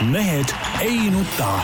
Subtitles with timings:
[0.00, 0.46] mehed
[0.80, 1.60] ei nuta.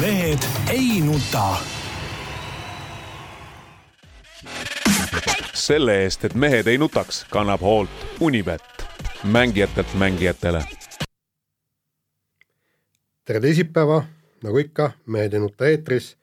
[0.00, 0.38] mehed
[0.70, 1.56] ei nuta.
[5.54, 7.90] selle eest, et mehed ei nutaks, kannab hoolt
[8.20, 8.62] Unibet,
[9.24, 10.64] mängijatelt mängijatele.
[13.24, 14.04] tere teisipäeva,
[14.42, 16.16] nagu ikka, Mehed ei nuta eetris.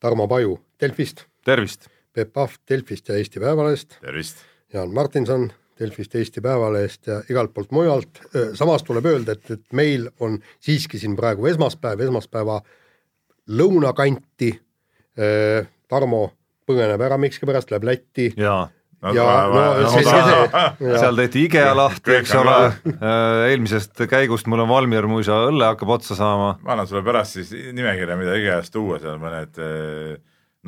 [0.00, 1.88] Tarmo Paju Delfist, tervist!
[2.12, 4.36] Peep Pahv Delfist ja Eesti Päevalehest, tervist!
[4.72, 8.22] Jaan Martinson Delfist, Eesti Päevalehest ja igalt poolt mujalt.
[8.58, 12.60] samas tuleb öelda, et, et meil on siiski siin praegu esmaspäev, esmaspäeva
[13.48, 14.50] lõunakanti.
[15.88, 16.24] Tarmo
[16.68, 18.32] põgeneb ära miskipärast, läheb Lätti.
[18.36, 18.66] jaa
[18.98, 20.22] No, ja no, no see, see,
[20.80, 20.94] see.
[20.98, 22.56] seal tehti IKEA lahti, eks ole,
[23.46, 26.56] eelmisest käigust mul on Valmier muisa õlle hakkab otsa saama.
[26.64, 30.16] ma annan sulle pärast siis nimekirja, mida IKEA-st tuua, seal mõned äh,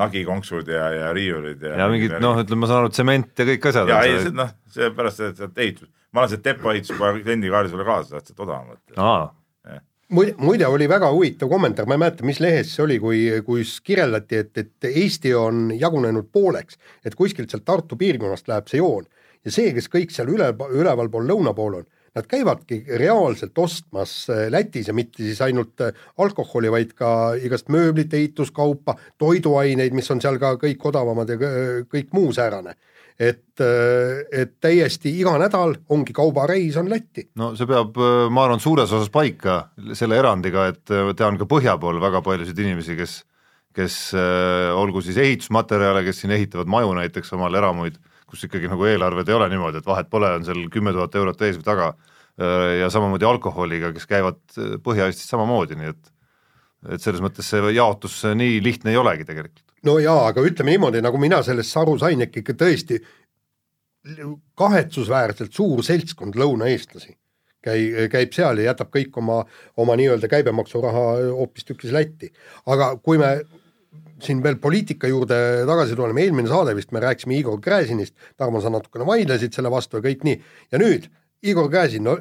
[0.00, 1.76] nagikonksud ja, ja riiulid ja.
[1.82, 3.92] ja mingid noh, ütleme, ma saan aru, tsement ja kõik asjad.
[3.92, 8.30] ja ei, noh, seepärast, et ehitus, ma annan selle Depo ehituskoha kliendikaardi sulle kaasa, saad
[8.30, 8.82] sealt odavamalt.
[10.10, 13.76] muide, muide oli väga huvitav kommentaar, ma ei mäleta, mis lehes see oli, kui, kus
[13.86, 19.06] kirjeldati, et, et Eesti on jagunenud pooleks, et kuskilt sealt Tartu piirkonnast läheb see joon
[19.44, 24.48] ja see, kes kõik seal üle, ülevalpool lõuna pool on, nad käivadki reaalselt ostmas äh,
[24.50, 30.22] Lätis ja mitte siis ainult äh, alkoholi, vaid ka igast mööblit, ehituskaupa, toiduaineid, mis on
[30.22, 31.38] seal ka kõik odavamad ja
[31.90, 32.76] kõik muu säärane
[33.20, 33.60] et,
[34.32, 37.26] et täiesti iga nädal ongi kaubareis on Lätti.
[37.36, 37.98] no see peab,
[38.32, 42.96] ma arvan, suures osas paika selle erandiga, et tean ka põhja pool väga paljusid inimesi,
[42.96, 43.20] kes
[43.76, 43.96] kes
[44.74, 49.36] olgu siis ehitusmaterjale, kes siin ehitavad maju näiteks omale eramuid, kus ikkagi nagu eelarved ei
[49.36, 52.90] ole niimoodi, et vahet pole, on seal kümme tuhat eurot ees või taga äh,, ja
[52.92, 54.40] samamoodi alkoholiga, kes käivad
[54.86, 56.16] Põhja-Eestis samamoodi, nii et
[56.94, 61.02] et selles mõttes see jaotus nii lihtne ei olegi tegelikult no jaa, aga ütleme niimoodi,
[61.04, 63.00] nagu mina sellest aru sain, et ikka tõesti
[64.56, 67.12] kahetsusväärselt suur seltskond lõunaeestlasi
[67.64, 69.42] käi-, käib seal ja jätab kõik oma,
[69.80, 72.32] oma nii-öelda käibemaksuraha hoopistükkis Lätti.
[72.66, 73.40] aga kui me
[74.22, 75.36] siin veel poliitika juurde
[75.68, 79.98] tagasi tuleme, eelmine saade vist me rääkisime Igor Gräzinist, Tarmo, sa natukene vaidlesid selle vastu
[79.98, 80.42] ja kõik nii,
[80.72, 81.08] ja nüüd
[81.42, 82.18] Igor Gräzin, no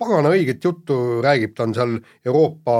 [0.00, 2.76] pagana õiget juttu räägib, ta on seal Euroopa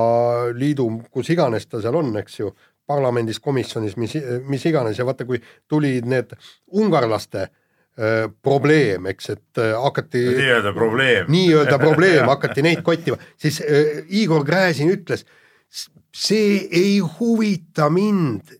[0.56, 2.50] Liidu, kus iganes ta seal on, eks ju,
[2.88, 4.16] parlamendis, komisjonis, mis,
[4.48, 4.98] mis iganes.
[4.98, 5.40] Ja vaata, kui
[5.70, 6.34] tulid need
[6.76, 13.60] ungarlaste äh, probleem, eks, et äh, hakati nii-öelda probleem, nii-öelda probleem hakati neid kottima, siis
[13.64, 15.24] äh, Igor Gräzin ütles,
[16.14, 18.52] see ei huvita mind,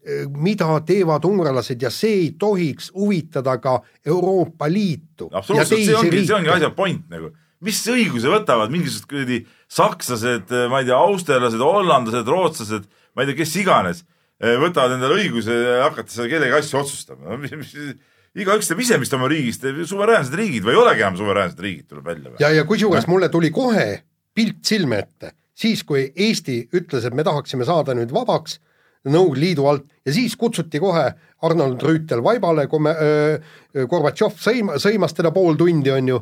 [0.43, 5.31] mida teevad ungarlased ja see ei tohiks huvitada ka Euroopa Liitu.
[5.31, 7.31] absoluutselt, see ongi, see ongi asja point nagu,
[7.65, 13.39] mis õiguse võtavad mingisugused kuradi sakslased, ma ei tea, austerlased, hollandlased, rootslased, ma ei tea,
[13.45, 14.03] kes iganes
[14.43, 15.55] Eh, võtavad endale õiguse
[15.85, 17.39] hakata seal kellegi asju otsustama.
[18.43, 21.63] igaüks teeb ise, mis ta oma riigis teeb, suveräänsed riigid või ei olegi enam suveräänsed
[21.63, 22.35] riigid, tuleb välja.
[22.43, 23.87] ja, ja kusjuures mulle tuli kohe
[24.35, 28.61] pilt silme ette, siis kui Eesti ütles, et me tahaksime saada nüüd vabaks
[29.05, 31.03] Nõukogude Liidu alt ja siis kutsuti kohe
[31.45, 36.21] Arnold Rüütel vaibale, Gorbatšov sõima, sõimas teda pool tundi, on ju,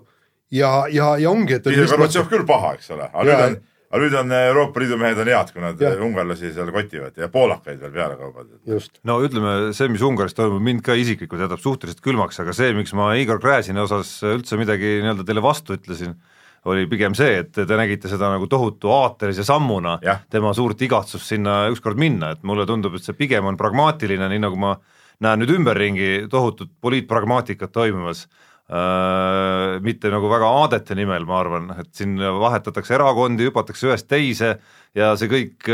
[0.50, 3.60] ja, ja, ja ongi, et Gorbatšov küll paha, eks ole, aga nüüd on
[3.92, 5.92] aga nüüd on eh, Euroopa Liidu mehed on head, kui nad ja.
[6.00, 8.86] ungarlasi seal kotivad ja poolakaid veel peale kaubavad.
[9.08, 12.94] no ütleme, see, mis Ungaris toimub, mind ka isiklikult jätab suhteliselt külmaks, aga see, miks
[12.96, 16.16] ma Igor Gräzini osas üldse midagi nii-öelda teile vastu ütlesin,
[16.70, 19.96] oli pigem see, et te nägite seda nagu tohutu aatelise sammuna,
[20.30, 24.42] tema suurt igatsust sinna ükskord minna, et mulle tundub, et see pigem on pragmaatiline, nii
[24.44, 24.76] nagu ma
[25.22, 28.26] näen nüüd ümberringi tohutut poliitpragmaatikat toimumas.
[28.72, 34.54] Äh, mitte nagu väga aadete nimel, ma arvan, et siin vahetatakse erakondi, hüpatakse ühest teise
[34.96, 35.68] ja see kõik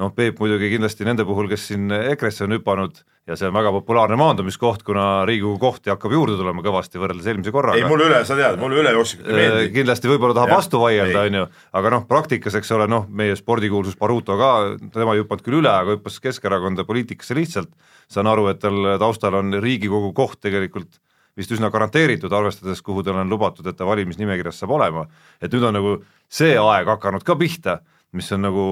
[0.00, 3.72] noh, Peep muidugi kindlasti nende puhul, kes siin EKRE-sse on hüpanud ja see on väga
[3.74, 7.80] populaarne maandumiskoht, kuna Riigikogu kohti hakkab juurde tulema kõvasti võrreldes eelmise korraga.
[7.80, 9.64] ei, mulle üle, sa tead, mulle üle jooksikut ei meeldi.
[9.64, 11.46] Äh, kindlasti võib-olla tahab ja, vastu vaielda, on ju,
[11.80, 14.52] aga noh, praktikas, eks ole, noh, meie spordikuulsus Baruto ka,
[14.94, 17.72] tema ei hüpanud küll üle, aga hüppas Keskerakonda poliitikasse lihtsalt,
[18.12, 21.00] saan aru, et tal taustal on Riigikogu koht tegelikult
[21.36, 25.04] vist üsna garanteeritud, arvestades, kuhu tal on lubatud, et ta valimisnimekirjas saab olema,
[25.42, 25.98] et nüüd on nagu
[26.32, 27.80] see aeg hakanud ka pihta,
[28.16, 28.64] mis on nagu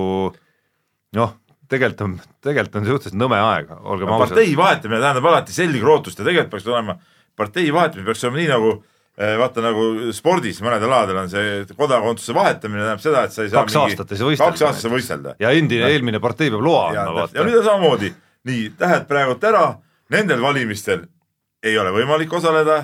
[1.17, 1.37] noh,
[1.71, 4.35] tegelikult on, tegelikult on suhteliselt nõme aeg, olgem ausad.
[4.35, 6.97] partei vahetamine tähendab alati selgrootust ja tegelikult peaks olema,
[7.37, 12.37] partei vahetamine peaks olema nii nagu eh, vaata nagu spordis mõnedel aladel on see kodakondsuse
[12.37, 14.51] vahetamine tähendab seda, et sa ei saa kaks mingi, aastat ei saa võistelda.
[14.51, 15.37] kaks aastat saa võistelda.
[15.41, 17.39] ja endine, eelmine partei peab loa andma, vaata.
[17.39, 18.13] ja nüüd on samamoodi,
[18.51, 19.65] nii, lähed praegult ära,
[20.15, 21.07] nendel valimistel
[21.65, 22.83] ei ole võimalik osaleda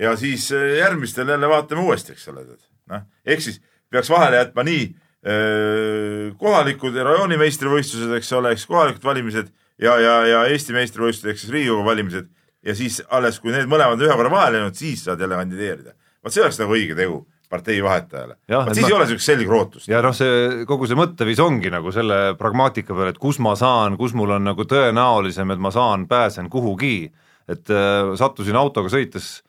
[0.00, 2.46] ja siis äh, järgmistel jälle vaatame uuesti, eks ole,
[2.90, 3.60] noh, ehk siis
[3.92, 4.86] peaks vahele jätma nii
[5.22, 11.52] kohalikud rajooni meistrivõistlused, eks ole, eks kohalikud valimised ja, ja, ja Eesti meistrivõistlused ehk siis
[11.54, 12.30] Riigikogu valimised
[12.66, 15.94] ja siis alles, kui need mõlemad ühe korra vahele jäänud, siis saad jälle kandideerida.
[16.24, 17.22] vot see oleks nagu õige tegu
[17.52, 18.38] partei vahetajale.
[18.48, 19.88] Vot siis ma- ei ole niisugust selgrootust.
[19.88, 23.98] ja noh, see kogu see mõtteviis ongi nagu selle pragmaatika peal, et kus ma saan,
[24.00, 27.12] kus mul on nagu tõenäolisem, et ma saan, pääsen kuhugi,
[27.48, 29.42] et äh, sattusin autoga sõites,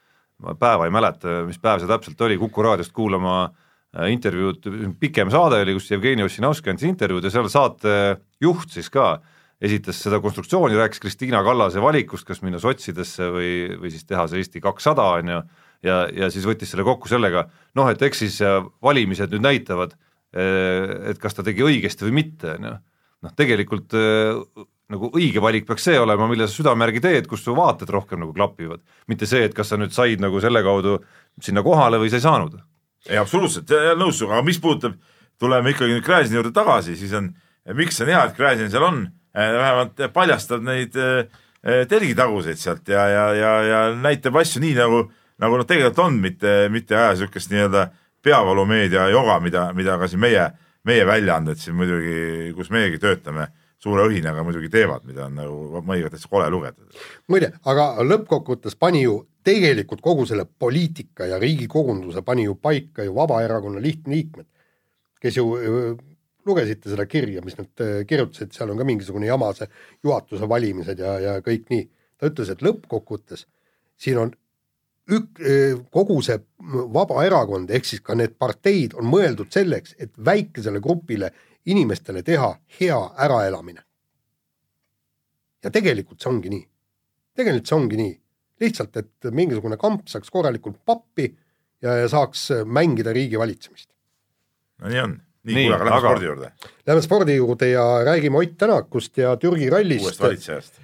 [0.43, 3.62] ma päeva ei mäleta, mis päev see täpselt oli, Kuku raadiost kuulama äh,
[4.09, 4.67] intervjuud,
[4.99, 7.97] pikem saade oli, kus Jevgeni Ossinovski andis intervjuud ja seal saate
[8.41, 9.19] juht siis ka
[9.63, 14.41] esitas seda konstruktsiooni, rääkis Kristiina Kallase valikust, kas minna sotsidesse või, või siis teha see
[14.41, 15.37] Eesti kakssada, on ju,
[15.87, 17.45] ja, ja siis võttis selle kokku sellega,
[17.77, 19.95] noh et eks siis äh, valimised nüüd näitavad,
[20.33, 22.71] et kas ta tegi õigesti või mitte, on ju.
[23.27, 27.55] noh, tegelikult äh, nagu õige valik peaks see olema, mille sa südamärgi teed, kus su
[27.57, 28.81] vaated rohkem nagu klapivad,
[29.11, 30.97] mitte see, et kas sa nüüd said nagu selle kaudu
[31.41, 32.57] sinna kohale või sa ei saanud.
[33.09, 34.95] Ei absoluutselt, nõus sinuga, aga mis puudutab,
[35.41, 37.31] tuleme ikkagi nüüd Gräzini juurde tagasi, siis on,
[37.75, 39.01] miks on hea, et Gräzin seal on,
[39.33, 41.25] vähemalt paljastab neid eh,
[41.89, 45.03] telgitaguseid sealt ja, ja, ja, ja näitab asju nii nagu,
[45.41, 47.87] nagu nad tegelikult on, mitte, mitte aja niisugust nii-öelda
[48.23, 50.47] peavalumeedia joga, mida, mida ka siin meie,
[50.87, 53.49] meie väljaanded siin muidugi, kus meiegi töötame,
[53.83, 56.79] suure õhinaga muidugi teevad, mida on nagu mõnikord täitsa kole lugeda.
[57.27, 63.15] muide, aga lõppkokkuvõttes pani ju tegelikult kogu selle poliitika ja riigikogunduse pani ju paika ju
[63.15, 64.45] Vabaerakonna lihtliikmed,
[65.21, 65.47] kes ju
[66.45, 69.67] lugesite seda kirja, mis nad kirjutasid, seal on ka mingisugune jama, see
[70.03, 71.89] juhatuse valimised ja, ja kõik nii.
[72.17, 73.45] ta ütles, et lõppkokkuvõttes
[73.99, 74.33] siin on
[75.11, 75.41] ük-,
[75.91, 76.39] kogu see
[76.93, 81.31] Vabaerakond ehk siis ka need parteid on mõeldud selleks, et väikesele grupile
[81.65, 83.83] inimestele teha hea äraelamine.
[85.63, 86.67] ja tegelikult see ongi nii.
[87.35, 88.19] tegelikult see ongi nii.
[88.63, 91.27] lihtsalt, et mingisugune kamp saaks korralikult pappi
[91.83, 93.89] ja, ja saaks mängida riigi valitsemist.
[94.81, 95.17] no nii on.
[95.43, 96.51] nii, Nii, kuule, aga lähme aga- spordi juurde,
[96.87, 100.05] Läheme spordi juurde ja räägime Ott Tänakust ja Türgi rallist.
[100.05, 100.79] uuest valitsejast.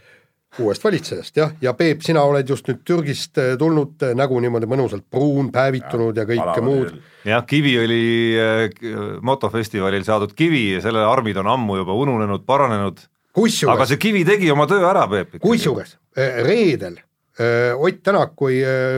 [0.60, 5.06] uuest valitsejast jah, ja Peep, sina oled just nüüd Türgist eh, tulnud, nägu niimoodi mõnusalt
[5.12, 6.96] pruun, päevitunud ja, ja kõike muud.
[7.26, 8.02] jah, kivi oli
[8.36, 13.00] äh, motofestivalil saadud kivi ja selle armid on ammu juba ununenud, paranenud,
[13.70, 15.38] aga see kivi tegi oma töö ära, Peep.
[15.40, 16.98] kusjuures eh, reedel
[17.40, 18.98] Ott Tänak, kui eh,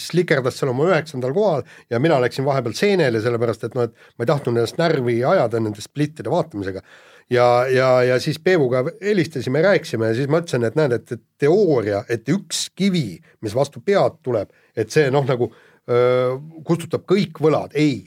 [0.00, 4.24] slikerdas seal oma üheksandal kohal ja mina läksin vahepeal seenele, sellepärast et noh, et ma
[4.24, 6.82] ei tahtnud ennast närvi ajada nende splittide vaatamisega.
[7.30, 11.24] ja, ja, ja siis Peebuga helistasime, rääkisime ja siis ma ütlesin, et näed, et, et
[11.44, 17.40] teooria, et üks kivi, mis vastu pead tuleb, et see noh, nagu öö, kustutab kõik
[17.42, 18.06] võlad, ei.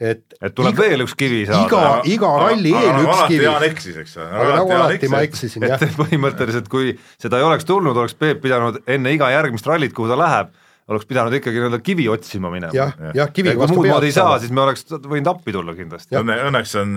[0.00, 3.44] Et et tuleb iga, veel üks kivi iga saada,, iga ralli eel nagu üks kivi.
[3.44, 4.28] Jaan eksis, eks ole.
[4.32, 8.80] aga nagu alati ma eksisin jah põhimõtteliselt kui seda ei oleks tulnud, oleks Peep pidanud
[8.88, 10.54] enne iga järgmist rallit, kuhu ta läheb,
[10.90, 12.72] oleks pidanud ikkagi nii-öelda kivi otsima minema.
[12.76, 15.54] jah, jah, kivi ja vastu muud moodi pead ei saa, siis me oleks võinud appi
[15.54, 16.16] tulla kindlasti.
[16.16, 16.96] Õnne, õnneks on,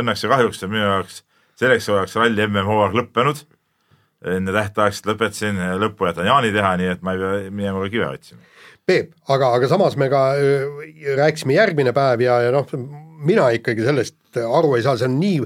[0.00, 1.20] õnneks ja kahjuks on minu jaoks,
[1.60, 3.44] selleks oleks ralli MM-hooaeg lõppenud.
[4.24, 8.08] Enne tähtaegselt lõpetasin, lõppu jätan Jaani teha, nii et ma ei pea minema ka kive
[8.08, 8.42] otsima.
[8.86, 10.66] Peep, aga, aga samas me ka öö,
[11.18, 12.66] rääkisime järgmine päev ja, ja noh,
[13.22, 15.42] mina ikkagi sellest aru ei saa, see on nii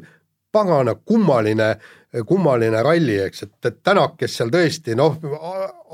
[0.56, 1.75] pagana kummaline,
[2.26, 5.19] kummaline ralli, eks, et, et Tänak, kes seal tõesti noh,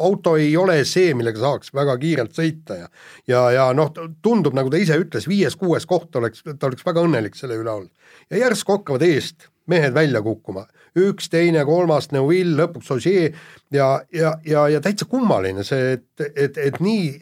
[0.07, 2.87] auto ei ole see, millega saaks väga kiirelt sõita ja
[3.29, 3.91] ja, ja noh,
[4.23, 8.15] tundub, nagu ta ise ütles, viies-kuues koht oleks, ta oleks väga õnnelik selle üle olnud.
[8.31, 10.67] ja järsku hakkavad eest mehed välja kukkuma,
[10.99, 13.33] üks, teine, kolmas, Neuvill, lõpuks Ogier
[13.73, 17.15] ja, ja, ja, ja täitsa kummaline see, et, et, et nii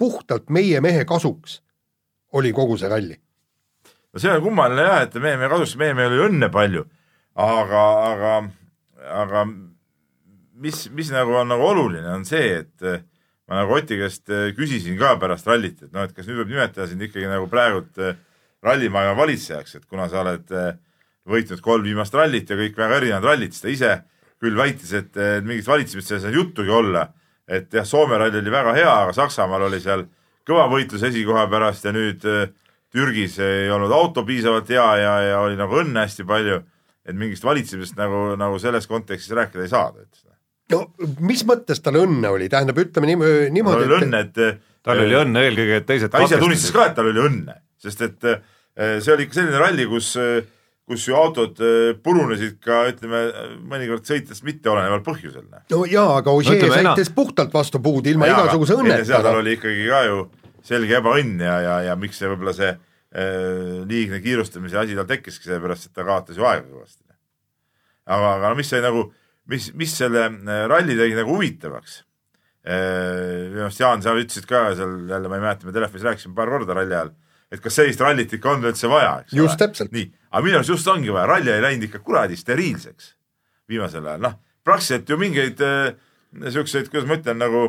[0.00, 1.60] puhtalt meie mehe kasuks
[2.38, 3.18] oli kogu see ralli.
[4.12, 6.86] no see on kummaline jah, et meie, meie kasuks, meie mehel oli õnne palju,
[7.36, 8.34] aga, aga,
[9.22, 9.46] aga
[10.62, 12.90] mis, mis nagu on nagu oluline, on see, et
[13.48, 16.88] ma nagu Oti käest küsisin ka pärast rallit, et noh, et kas nüüd võib nimetada
[16.88, 18.00] sind ikkagi nagu praegult
[18.62, 20.74] rallimaailma valitsejaks, et kuna sa oled eh,
[21.28, 23.92] võitnud kolm viimast rallit ja kõik väga erinevad rallid, siis ta ise
[24.42, 27.08] küll väitis, et mingit valitsemist selles ei saa juttugi olla.
[27.46, 30.06] et jah, Soome ralli oli väga hea, aga Saksamaal oli seal
[30.48, 32.50] kõva võitlus esikoha pärast ja nüüd eh,
[32.92, 36.60] Türgis ei olnud auto piisavalt hea ja, ja oli nagu õnne hästi palju.
[37.02, 40.22] et mingist valitsemisest nagu, nagu selles kontekstis rääkida ei saa, ta ütles.
[40.70, 40.82] no
[41.26, 45.16] mis mõttes tal õnne oli, tähendab, ütleme niim- tal niimoodi, oli õnne, et tal oli
[45.18, 48.28] õnne eelkõige, et teised ta ise tunnistas ka, et tal oli õnne, sest et
[49.02, 50.12] see oli ikka selline ralli, kus,
[50.88, 53.22] kus ju autod eh, purunesid ka ütleme
[53.70, 55.44] mõnikord sõites mitteoleneval põhjusel.
[55.70, 59.28] no jaa, aga Ogier ütleme, ena- sõitis puhtalt vastu puud ilma igasuguse enne seda õnneta
[59.28, 59.40] tal.
[59.42, 60.24] oli ikkagi ka ju
[60.66, 65.48] selge ebaõnn ja, ja, ja miks see võib-olla see äh, liigne kiirustamise asi tal tekkiski,
[65.48, 67.02] sellepärast et ta kaotas ju aega kõvasti.
[68.06, 69.08] aga, aga no mis sai nagu,
[69.50, 72.00] mis, mis selle äh, ralli tegi nagu huvitavaks
[72.66, 73.50] äh,.
[73.54, 76.50] minu arust Jaan, sa ütlesid ka seal jälle, ma ei mäleta, me telefonis rääkisime paar
[76.50, 77.14] korda ralli ajal,
[77.52, 79.92] et kas sellist rallit ikka on üldse vaja, eks Just täpselt.
[79.92, 83.12] nii, aga minu arust just ongi vaja, ralli ei läinud ikka kuradi steriilseks
[83.70, 85.92] viimasel ajal, noh, praktiliselt ju mingeid äh,
[86.52, 87.66] siukseid, kuidas ma ütlen, nagu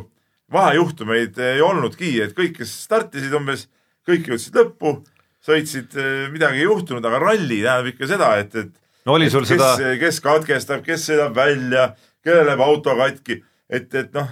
[0.54, 3.68] vahejuhtumeid ei olnudki, et kõik, kes startisid umbes,
[4.08, 4.98] kõik jõudsid lõppu,
[5.44, 5.96] sõitsid,
[6.32, 9.96] midagi ei juhtunud, aga ralli tähendab ikka seda, et, et no oli sul kes seda,,
[10.00, 11.90] kes katkestab, kes sõidab välja,
[12.24, 14.28] kellel läheb auto katki, et, et noh,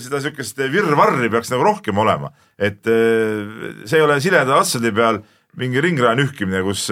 [0.00, 5.20] seda siukest virvarri peaks nagu rohkem olema, et eh, see ei ole sileda asjade peal
[5.60, 6.86] mingi ringraja nühkimine, kus,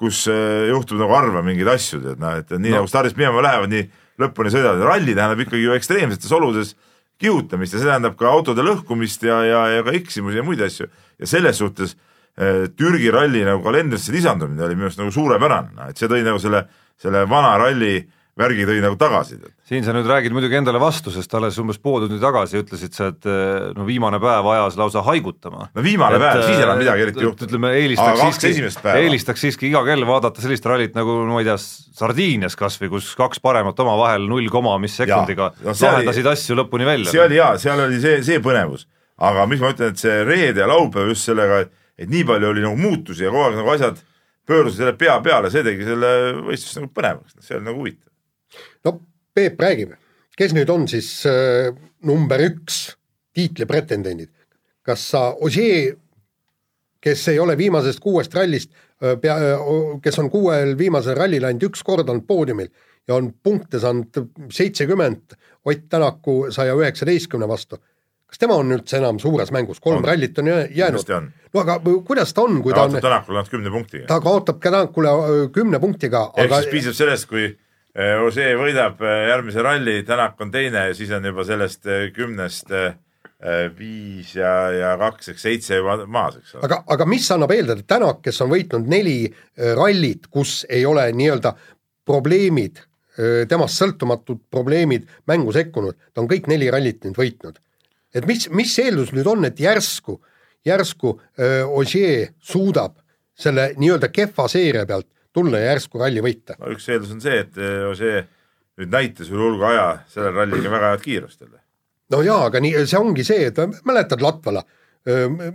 [0.00, 2.80] kus eh, juhtub nagu harva mingeid asju, tead noh, et nii No.
[2.80, 3.88] nagu stardist minema lähevad, nii
[4.20, 6.74] lõpuni sõidavad, ralli tähendab ikkagi ju ekstreemsetes oludes
[7.20, 10.86] kihutamist ja see tähendab ka autode lõhkumist ja, ja, ja ka eksimusi ja muid asju.
[11.20, 11.94] Ja selles suhtes
[12.40, 16.40] eh, Türgi ralli nagu kalendrisse lisandumine oli minu arust nagu suurepärane, et see tõi nagu
[16.40, 16.64] selle,
[17.00, 17.98] selle vana ralli
[18.40, 19.38] värgi tõi nagu tagasi.
[19.68, 23.10] siin sa nüüd räägid muidugi endale vastu, sest alles umbes pool tundi tagasi ütlesid sa,
[23.12, 25.68] et eh, no viimane päev ajas lausa haigutama.
[25.74, 27.50] no viimane et, päev, siis enam midagi eriti juhtunud.
[27.50, 31.58] ütleme, eelistaks siiski, eelistaks siiski iga kell vaadata sellist rallit nagu no ma ei tea,
[32.00, 36.30] Sardiinias kas või kus kaks paremat omavahel null koma mis sekundiga no see oli- lahendasid
[36.32, 37.12] asju lõpuni välja.
[37.12, 38.86] see oli hea, seal oli see, see põnevus,
[39.20, 41.66] aga mis ma ütlen, et see reede ja laupäev just sellega,
[42.00, 44.00] et nii palju oli nagu muutusi ja kogu aeg nagu asjad
[44.50, 46.12] pöördusid selle pea peale, see tegi selle
[46.46, 48.09] võistluse nagu põnevaks, see oli nagu huvitav.
[48.84, 49.00] No
[49.34, 49.92] Peep räägib,
[50.36, 51.70] kes nüüd on siis äh,
[52.06, 52.96] number üks
[53.34, 54.30] tiitli pretendendid,
[54.82, 55.94] kas sa Ogier,
[57.00, 58.72] kes ei ole viimasest kuuest rallist
[59.02, 59.36] äh, pea,
[60.02, 62.68] kes on kuuel viimasel rallil ainult üks kord olnud poodiumil
[63.08, 65.36] ja on punkte saanud seitsekümmend
[65.68, 67.76] Ott Tänaku saja üheksateistkümne vastu.
[68.30, 70.04] kas tema on üldse enam suures mängus, kolm On.
[70.04, 71.32] rallit on jää- jäänud on.
[71.54, 74.06] no aga kuidas ta on, kui ta on kaotab, Tänakule ainult kümne punktiga.
[74.06, 77.58] ta kaotab Tänakule öö, kümne punktiga, ehk aga siis piisab sellest, kui
[77.98, 82.70] Osee võidab eh, järgmise ralli, Tänak on teine ja siis on juba sellest eh, kümnest
[82.70, 82.92] eh,
[83.42, 86.68] eh, viis ja, ja kaks ehk seitse juba maas, eks ole.
[86.68, 89.24] aga, aga mis annab eeldada, Tänak, kes on võitnud neli
[89.58, 91.54] rallit, kus ei ole nii-öelda
[92.06, 92.78] probleemid,
[93.50, 97.58] temast sõltumatud probleemid mängu sekkunud, ta on kõik neli rallit nüüd võitnud.
[98.14, 100.20] et mis, mis eeldus nüüd on, et järsku,
[100.64, 101.18] järsku
[101.74, 102.94] Ogier suudab
[103.34, 106.58] selle nii-öelda kehva seeria pealt tulla ja järsku ralli võita.
[106.58, 108.20] no üks eeldus on see, et eh, Osee
[108.80, 111.60] nüüd näitas üle hulga aja selle ralliga väga head kiirust jälle.
[112.14, 113.58] no jaa, aga nii, see ongi see, et
[113.88, 114.62] mäletad Latvala,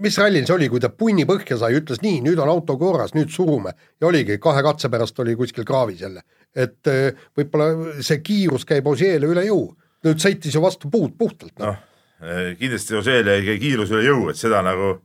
[0.01, 3.13] mis rallil see oli, kui ta punni põhja sai, ütles nii, nüüd on auto korras,
[3.17, 6.23] nüüd surume ja oligi, kahe katse pärast oli kuskil kraavis jälle.
[6.55, 9.67] et öö, võib-olla see kiirus käib Osieele üle jõu,
[10.05, 11.75] nüüd sõitis ju vastu puud puhtalt, noh.
[12.21, 14.95] noh, kindlasti Oseele ei käi kiirus üle jõu, et seda nagu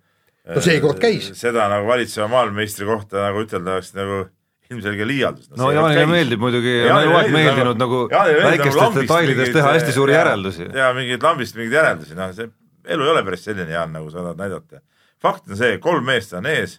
[0.54, 1.32] no seekord käis.
[1.38, 4.22] seda nagu valitseva maailmameistri kohta nagu ütelda oleks nagu
[4.70, 5.50] ilmselge liialdus.
[5.58, 10.70] no Jaanile meeldib muidugi, on eluaeg meeldinud nagu väikestest detailidest teha hästi suuri järeldusi.
[10.74, 12.50] ja mingeid lambist mingeid järeldusi, noh see
[12.84, 14.82] elu ei ole päris selline, Jaan, nagu sa tahad näidata.
[15.22, 16.78] fakt on see, kolm meest on ees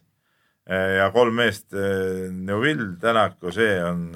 [0.66, 1.68] eh, ja kolm meest,
[2.32, 4.08] Neuvill, Tänak, Osee on,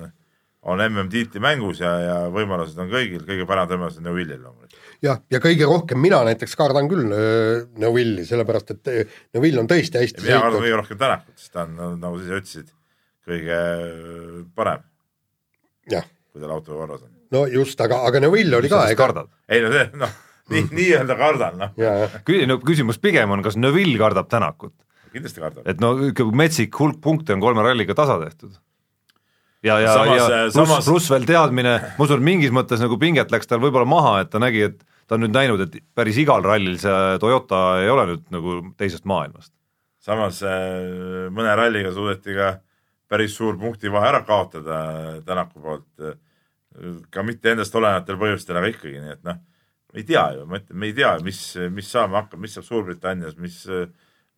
[0.65, 4.79] on MM-tiitli mängus ja, ja võimalused on kõigil, kõige parem võimalus on Neuvillil loomulikult.
[5.05, 8.94] jah, ja kõige rohkem mina näiteks kardan küll öö, Neuvilli, sellepärast et
[9.36, 12.41] Neuvill on tõesti hästi mina kardan kõige rohkem Tänakut, sest ta on, nagu sa ise
[12.41, 12.74] ütlesid,
[13.25, 13.60] kõige
[14.55, 14.84] parem,
[15.91, 17.12] jah, kui tal auto korras on.
[17.34, 19.32] no just, aga, aga Neuvill oli ka, ega kardad?
[19.50, 20.13] ei no see, noh,
[20.53, 21.74] nii, nii-öelda kardan, noh,
[22.51, 24.75] no küsimus pigem on, kas Neville kardab Tänakut,
[25.13, 25.65] kindlasti kardab.
[25.70, 28.58] et no ikka metsik hulk punkte on kolme ralliga tasa tehtud.
[29.65, 33.34] ja, ja, ja pluss samas-, pluss veel teadmine, ma usun, et mingis mõttes nagu pinget
[33.34, 36.46] läks tal võib-olla maha, et ta nägi, et ta on nüüd näinud, et päris igal
[36.46, 39.53] rallil see Toyota ei ole nüüd nagu teisest maailmast.
[40.05, 42.55] samas äh, mõne ralliga suudeti ka
[43.09, 44.77] päris suur punktivahe ära kaotada
[45.25, 46.07] Tänaku poolt.
[47.09, 49.38] ka mitte endast olenevatel põhjustel, aga ikkagi, nii et noh,
[49.95, 51.39] ei tea ju, ma ütlen, me ei tea, mis,
[51.71, 53.85] mis saama hakkab, mis saab Suurbritannias, mis äh,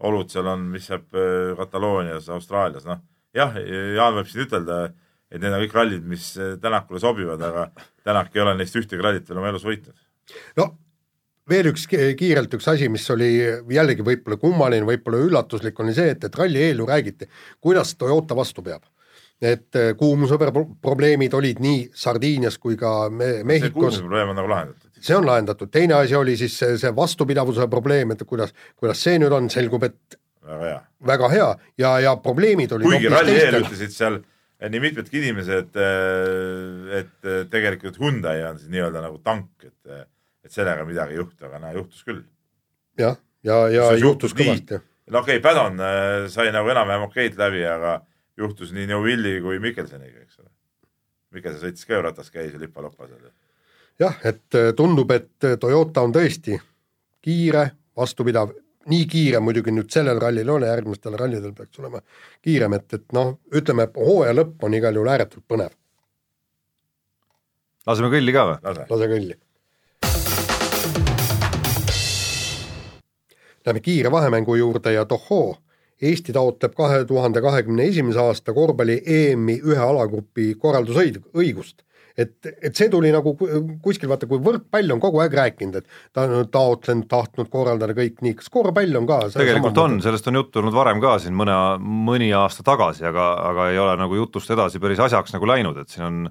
[0.06, 3.02] olud seal on, mis saab äh, Kataloonias, Austraalias, noh.
[3.34, 3.58] jah,
[3.98, 4.84] Jaan võib siin ütelda,
[5.32, 7.72] et need on kõik rallid, mis äh, Tänakule sobivad, aga
[8.06, 9.98] Tänak ei ole neist ühtegi rallit veel oma elus võitnud.
[10.60, 10.70] no
[11.50, 13.30] veel üks ki- kiirelt üks asi, mis oli
[13.72, 17.30] jällegi võib-olla kummaline, võib-olla üllatuslik, oli see, et, et ralli eel ju räägiti,
[17.64, 18.84] kuidas Toyota vastu peab.
[19.42, 24.36] et kuumuse pro- probleemid olid nii Sardiinias kui ka me see Mehhikos, kuulmise probleem on
[24.40, 24.90] nagu lahendatud.
[25.00, 29.20] see on lahendatud, teine asi oli siis see, see vastupidavuse probleem, et kuidas, kuidas see
[29.22, 30.80] nüüd on, selgub, et väga hea.
[31.06, 31.52] väga hea.
[31.78, 34.18] Ja, ja probleemid olid kuigi ralli eel ütlesid seal
[34.58, 35.76] nii mitmedki inimesed,
[36.98, 40.08] et tegelikult Hyundai on siis nii-öelda nagu tank, et,
[40.48, 42.22] et sellega midagi ei juhtu, aga näe, juhtus küll.
[43.00, 44.84] jah, ja, ja See juhtus juhtus kõvasti.
[45.12, 48.00] no okei okay,, Padon äh, sai nagu enam-vähem okeid läbi, aga
[48.38, 50.52] juhtus nii Neuvilli kui Mikkelseniga, eks ole.
[51.36, 53.34] Mikkelson sõitis ka ju rataskäis ja lipa-lopa seal.
[54.00, 56.56] jah, et eh, tundub, et Toyota on tõesti
[57.24, 57.64] kiire,
[57.98, 58.54] vastupidav,
[58.88, 62.00] nii kiire muidugi nüüd sellel rallil ei ole, järgmistel rallidel peaks olema
[62.46, 65.74] kiirem, et, et noh, ütleme, hooaja lõpp on igal juhul ääretult põnev,
[67.90, 68.78] laseme kõlli ka või?
[68.78, 69.40] lase kõlli.
[73.68, 75.58] Lähme kiire vahemängu juurde ja tohoo,
[75.98, 81.82] Eesti taotleb kahe tuhande kahekümne esimese aasta korvpalli EM-i ühe alagrupi korraldusõigust.
[82.18, 82.34] et,
[82.66, 83.48] et see tuli nagu ku-
[83.82, 88.24] kuskil, vaata, kui võrkpall on kogu aeg rääkinud, et ta on taotlenud, tahtnud korraldada kõik
[88.26, 89.20] nii, kas korvpall on ka?
[89.38, 93.70] tegelikult on, sellest on juttu olnud varem ka siin mõne, mõni aasta tagasi, aga, aga
[93.74, 96.22] ei ole nagu jutust edasi päris asjaks nagu läinud, et siin on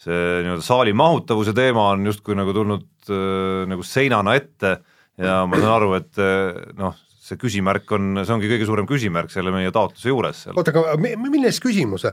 [0.00, 4.78] see nii-öelda saali mahutavuse teema on justkui nagu tulnud äh, nagu seinana ette
[5.20, 9.30] ja ma saan aru, et äh, noh, see küsimärk on, see ongi kõige suurem küsimärk
[9.32, 12.06] selle meie taotluse juures oota, aga mi- milles küsimus?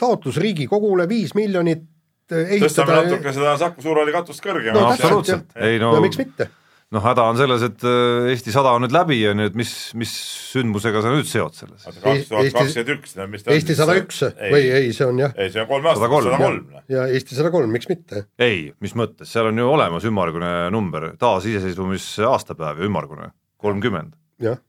[0.00, 1.84] taotlus Riigikogule viis miljonit
[2.30, 6.18] eh, tõstame ehitada natuke seda Saku Suurhalli katust kõrgemale no absoluutselt, ei no, no miks
[6.20, 6.50] mitte?
[6.92, 10.12] Noh, häda on selles, et äh, Eesti sada on nüüd läbi ja nüüd mis, mis
[10.52, 11.86] sündmusega sa nüüd seod selles?
[11.86, 13.80] kaks tuhat kakskümmend üks, mis ta on Eesti siis?
[13.80, 14.20] sada üks
[14.52, 16.76] või ei, see on jah, ei, see on kolm aastat, 103, sada kolm.
[16.92, 18.26] ja Eesti sada kolm, miks mitte?
[18.42, 23.32] ei, mis mõttes, seal on ju olemas ümmargune number, taasiseseisvumise aastapäev ja ümmargune,
[23.64, 24.14] kolmkümmend,
[24.44, 24.60] jah,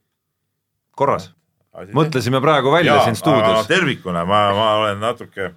[0.96, 1.30] korras.
[1.96, 3.68] mõtlesime praegu välja siin stuudios.
[3.70, 5.52] tervikuna ma, ma olen natuke,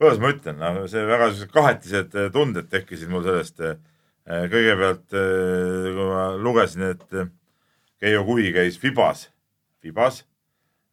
[0.00, 3.60] kuidas ma ütlen, noh, see väga sellised kahetised eh, tunded tekkisid mul sellest.
[4.26, 7.30] kõigepealt, kui ma lugesin, et eh,
[8.00, 9.28] Keijo Kuhi käis Fibas,
[9.82, 10.24] Fibas,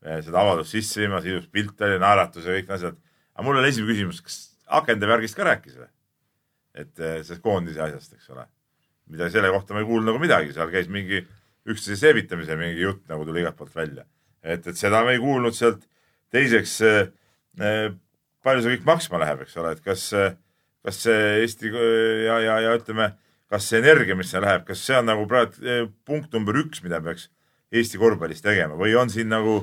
[0.04, 2.98] seda avaldust sisse viimas, ilus pilt oli, naeratus ja kõik need asjad.
[3.36, 4.38] aga mul oli esimene küsimus, kas
[4.80, 5.90] akende värgist ka rääkis või?
[6.78, 8.46] et sellest koondise asjast, eks ole.
[9.10, 11.24] midagi selle kohta ma ei kuulnud nagu midagi, seal käis mingi
[11.68, 14.06] üksteise seevitamise mingi jutt nagu tuli igalt poolt välja.
[14.44, 15.88] et, et seda me ei kuulnud sealt.
[16.32, 16.80] teiseks,
[18.44, 20.10] palju see kõik maksma läheb, eks ole, et kas,
[20.88, 23.12] kas see Eesti ja, ja, ja ütleme,
[23.52, 26.84] kas see energia, mis seal läheb, kas see on nagu praegu eh, punkt number üks,
[26.86, 27.28] mida peaks
[27.76, 29.60] Eesti korvpallis tegema või on siin nagu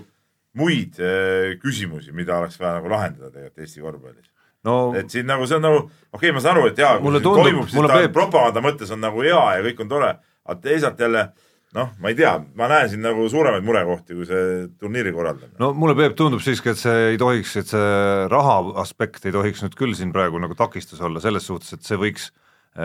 [0.59, 4.29] muid eh, küsimusi, mida oleks vaja nagu lahendada tegelikult Eesti korvpallis?
[4.65, 5.81] no et siin nagu see on nagu,
[6.13, 8.65] okei okay,, ma saan aru, et jaa, kui see tundub- toimub, siis ta Peep- propaganda
[8.65, 10.13] mõttes on nagu hea ja kõik on tore,
[10.45, 11.27] aga teisalt jälle
[11.75, 15.57] noh, ma ei tea, ma näen siin nagu suuremaid murekohti kui see turniiri korraldamine.
[15.63, 19.65] no mulle Peep tundub siiski, et see ei tohiks, et see raha aspekt ei tohiks
[19.65, 22.31] nüüd küll siin praegu nagu takistus olla selles suhtes, et see võiks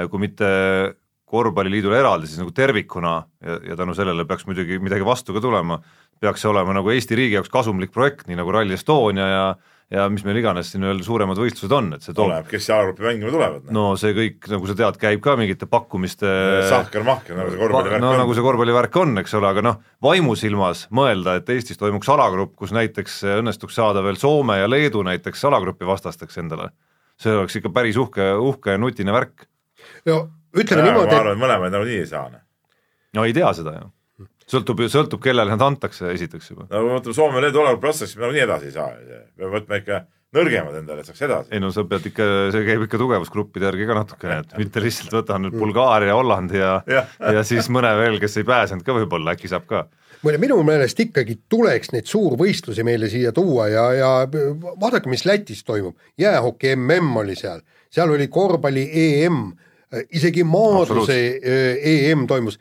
[0.10, 0.50] kui mitte
[1.30, 5.78] korvpalliliidule eraldi, siis nagu tervikuna ja, ja tänu sellele peaks muidugi midagi vastu ka tulema,
[6.22, 9.44] peaks see olema nagu Eesti riigi jaoks kasumlik projekt, nii nagu Rally Estonia ja
[9.90, 13.06] ja mis meil iganes siin veel suuremad võistlused on, et see toob oleneb, kes jalgruppi
[13.08, 13.74] mängima tulevad no..
[13.74, 16.34] no see kõik, nagu sa tead, käib ka mingite pakkumiste
[16.70, 20.86] sahker-mahker, nagu see korvpallivärk no on nagu see korvpallivärk on, eks ole, aga noh, vaimusilmas
[20.94, 25.90] mõelda, et Eestis toimuks alagrupp, kus näiteks õnnestuks saada veel Soome ja Leedu näiteks alagrupi
[25.90, 26.70] vastasteks endale,
[27.18, 29.50] see oleks ikka päris uhke, uhke ja nutine värk.
[30.06, 32.28] no ütleme ma niimoodi, arvan, et mõlemaid nagunii ei saa.
[32.30, 32.46] noh.
[33.18, 33.90] no ei tea seda ju.
[34.50, 36.68] Sõltub ju, sõltub, kellele nad antakse esiteks juba.
[36.70, 38.90] no kui me mõtleme Soome ja Leedu alagrupi vastaseks, me nagunii edasi ei saa.
[39.38, 40.02] peame võtma ikka
[40.36, 41.52] nõrgemad endale, et saaks edasi.
[41.56, 45.16] ei no sa pead ikka, see käib ikka tugevusgruppide järgi ka natukene, et mitte lihtsalt
[45.20, 47.16] võta nüüd Bulgaaria, Holland ja Jah.
[47.38, 49.88] ja siis mõne veel, kes ei pääsenud ka võib-olla, äkki saab ka.
[50.26, 55.64] muide minu meelest ikkagi tuleks neid suurvõistlusi meile siia tuua ja, ja vaadake, mis Lätis
[55.66, 59.48] toimub, jäähoki mm oli seal, seal oli korvpalli EM,
[60.14, 62.60] isegi maadluse EM toimus.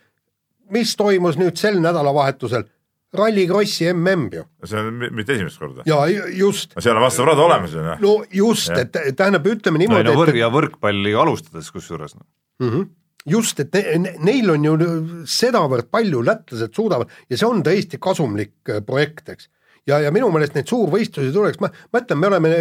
[0.74, 2.66] Mis toimus nüüd sel nädalavahetusel?
[3.14, 5.82] rallikrossi mm ju see on mi- mitte esimest korda.
[5.86, 8.00] ja ju- just, no seal on vastav rada olemas ju noh.
[8.00, 12.26] no just, et tähendab, ütleme no niimoodi no võrg et ja võrkpalli alustades kusjuures no..
[12.60, 12.88] mm -hmm.
[13.26, 14.76] just, et ne, ne, neil on ju
[15.24, 19.48] sedavõrd palju lätlased suudavad ja see on tõesti kasumlik äh, projekt, eks.
[19.86, 22.54] ja, ja minu meelest neid suurvõistlusi tuleks, ma, ma ütlen, me oleme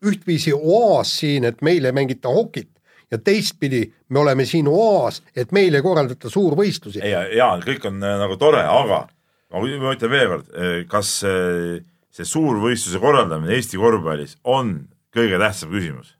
[0.00, 2.70] ühtviisi oaas siin, et meil ei mängita hokit
[3.10, 7.02] ja teistpidi me oleme siin oaas, et meil ei korraldata suurvõistlusi.
[7.02, 9.06] ei, Jaan, kõik on äh, nagu tore, aga
[9.50, 10.54] ma ütlen veel kord,
[10.90, 11.80] kas äh,
[12.14, 14.76] see suurvõistluse korraldamine Eesti korvpallis on
[15.14, 16.16] kõige tähtsam küsimus?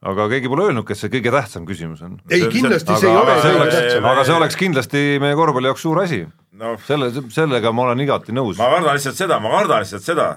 [0.00, 2.14] aga keegi pole öelnud, kes see kõige tähtsam küsimus on.
[2.32, 4.06] ei, kindlasti see ei aga ole see kõige tähtsam.
[4.12, 6.22] aga see oleks kindlasti meie korvpalli jaoks suur asi.
[6.56, 8.56] no selle, sellega ma olen igati nõus.
[8.60, 10.30] ma kardan lihtsalt seda, ma kardan lihtsalt seda,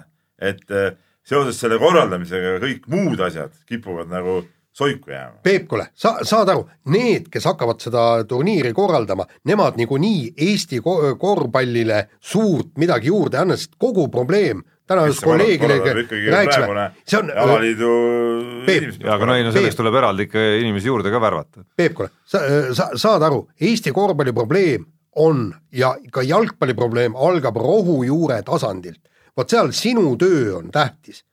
[0.51, 0.91] et äh,
[1.27, 4.41] seoses selle korraldamisega kõik muud asjad kipuvad nagu
[4.73, 5.37] soiku jääma.
[5.43, 11.15] Peep, kuule, sa saad aru, need, kes hakkavad seda turniiri korraldama, nemad niikuinii Eesti ko-
[11.19, 15.93] korvpallile suurt midagi juurde ei anna, sest kogu probleem täna just kolleegidega
[16.33, 17.91] rääkisime, see on, alaliidu
[19.03, 19.79] ja aga no ei no selleks Peep.
[19.79, 21.63] tuleb eraldi ikka inimesi juurde ka värvata.
[21.77, 22.41] Peep, kuule, sa,
[22.75, 28.99] sa saad aru, Eesti korvpalli probleem on ja ka jalgpalli probleem algab rohujuure tasandilt.
[29.37, 31.23] vot seal sinu töö on tähtis.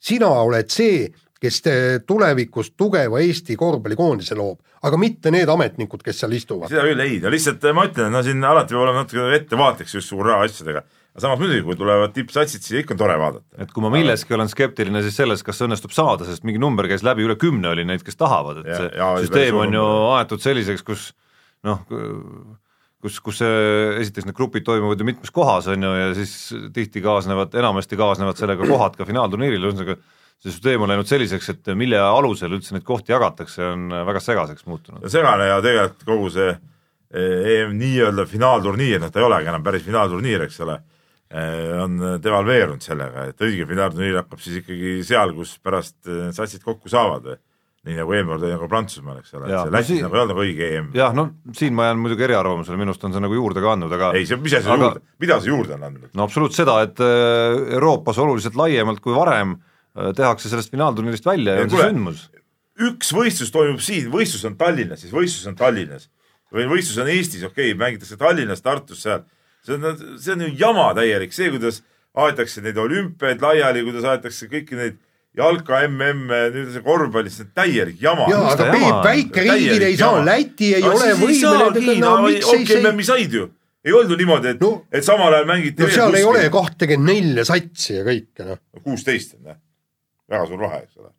[0.00, 1.08] sina oled see,
[1.40, 6.68] kes te- tulevikus tugeva Eesti korvpallikoondise loob, aga mitte need ametnikud, kes seal istuvad.
[6.68, 9.88] seda küll ei, no lihtsalt ma ütlen, et no siin alati peab olema natuke ettevaatlik
[9.94, 10.82] just suur rahaasjadega.
[11.10, 13.44] aga samas muidugi, kui tulevad tippsatsid, siis ikka on tore vaadata.
[13.58, 17.02] et kui ma milleski olen skeptiline, siis selles, kas õnnestub saada, sest mingi number käis
[17.06, 19.86] läbi, üle kümne oli neid, kes tahavad, et Ja- see ja süsteem on ju
[20.20, 21.12] aetud selliseks, kus
[21.64, 21.80] noh,
[23.00, 26.34] kus, kus see, esiteks need grupid toimuvad ju mitmes kohas, on ju, ja siis
[26.76, 29.96] tihti kaasnevad, enamasti kaasnevad sellega kohad ka finaalturniiril, ühesõnaga
[30.40, 34.64] see süsteem on läinud selliseks, et mille alusel üldse neid kohti jagatakse, on väga segaseks
[34.68, 35.04] muutunud.
[35.12, 36.54] segane ja tegelikult kogu see
[37.10, 40.78] EM nii-öelda finaalturniir, noh ta ei olegi enam päris finaalturniir, eks ole,
[41.82, 46.90] on devalveerunud sellega, et õige finaalturniir hakkab siis ikkagi seal, kus pärast need satsid kokku
[46.90, 47.34] saavad
[47.80, 50.02] nii nagu eelmine kord nagu Prantsusmaal, eks ole, et see Lätis siin...
[50.04, 50.88] nagu ei olnud nagu õige EM.
[50.92, 51.22] jah, no
[51.56, 54.26] siin ma jään muidugi eriarvamusele, minu arust on see nagu juurde ka andnud, aga ei,
[54.28, 54.90] see, mis asi aga...
[54.90, 56.10] juurde, mida see juurde on andnud?
[56.12, 57.00] no absoluutselt seda, et
[57.78, 59.69] Euroopas oluliselt laiemalt kui varem äh,
[60.16, 62.24] tehakse sellest finaalturniirist välja ja, on see sündmus.
[62.90, 66.08] üks võistlus toimub siin, võistlus on Tallinnas, siis võistlus on Tallinnas
[66.54, 69.22] või võistlus on Eestis, okei okay,, mängitakse Tallinnas, Tartus, seal,
[69.66, 71.82] see on, see on ju jama täielik, see, kuidas
[72.18, 74.98] aetakse neid olümpiaid laiali, kuidas aetakse kõiki neid
[75.38, 78.26] jalka MM, nüüd see korvpallis, see on täielik jama.
[78.32, 82.02] jaa, aga Peep, väikeriigid ei saa, Läti ei no, ole võimeline.
[82.02, 82.82] no miks ei saa?
[82.82, 83.46] MM-i said ju.
[83.86, 85.80] ei olnud ju niimoodi, et no,, et samal ajal mängiti.
[85.80, 88.62] no seal ei ole kahtekümmet nelja satsi ja kõike noh.
[88.82, 89.60] kuusteist on jah,
[90.30, 91.10] väga suur vahe, eks ole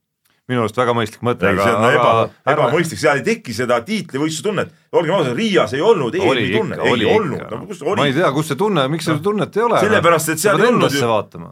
[0.51, 3.77] minu arust väga mõistlik mõte, aga see on aga, eba, ebamõistlik, seal ei teki seda
[3.87, 4.73] tiitlivõistluse tunnet.
[4.91, 7.97] olgem ausad, Riias ei olnud EM-i tunnet, ei olnud, no kus oli?
[8.01, 9.81] ma ei tea, kus see tunne, miks seda tunnet ei ole?
[9.85, 11.09] sellepärast, et seal ei olnud ju,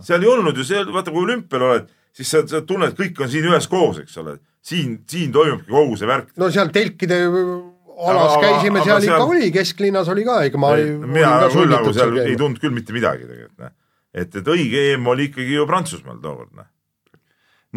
[0.09, 3.31] seal ei olnud ju, seal vaata, kui olümpial oled siis sa, sa tunned, kõik on
[3.31, 4.39] siin üheskoos, eks ole.
[4.65, 6.33] siin, siin toimubki kogu see värk.
[6.41, 9.27] no seal telkide alas aga, käisime, seal ikka seal...
[9.27, 12.95] oli, kesklinnas oli ka, ega ma ei, mina küll nagu seal ei tundnud küll mitte
[12.95, 13.77] midagi tegelikult, noh.
[14.11, 16.67] et, et õige EM oli ikkagi ju Prantsusmaal tookord, noh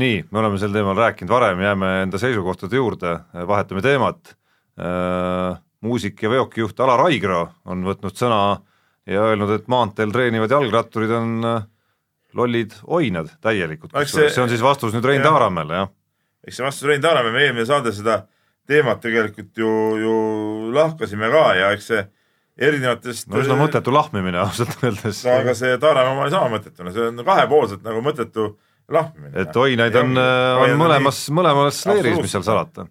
[0.00, 4.36] nii, me oleme sel teemal rääkinud varem, jääme enda seisukohtade juurde, vahetame teemat
[4.80, 5.58] äh,.
[5.82, 8.62] muusik ja veokijuht Alar Aigro on võtnud sõna
[9.06, 11.64] ja öelnud, et maanteel treenivad jalgratturid on äh,
[12.38, 15.92] lollid oinad täielikult, see, see on siis vastus nüüd Rein Taaramäele, jah?
[16.46, 18.22] eks see vastus Rein Taaramäe, me eelmine saade seda
[18.68, 20.16] teemat tegelikult ju, ju
[20.74, 22.04] lahkasime ka ja eks see
[22.62, 25.24] erinevatest no üsna mõttetu lahmimine ausalt öeldes.
[25.26, 28.52] no aga see Taaramäe oma ei saa mõttetuna, see on kahepoolselt nagu mõttetu
[28.94, 29.32] lahmimine.
[29.42, 32.86] et oinaid on, on, on mõlemas, mõlemas leeris, mis seal salata.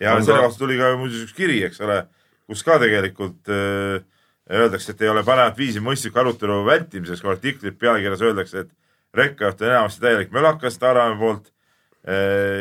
[0.00, 2.02] ja selle kohta tuli ka muuseas üks kiri, eks ole,
[2.46, 4.04] kus ka tegelikult äh,
[4.50, 9.62] öeldakse, et ei ole paremat viisi mõistliku arutelu vältimiseks, kui artiklit pealkirjas öeldakse, et rekkajuht
[9.62, 11.50] on enamasti täielik mölakas Taaramäe poolt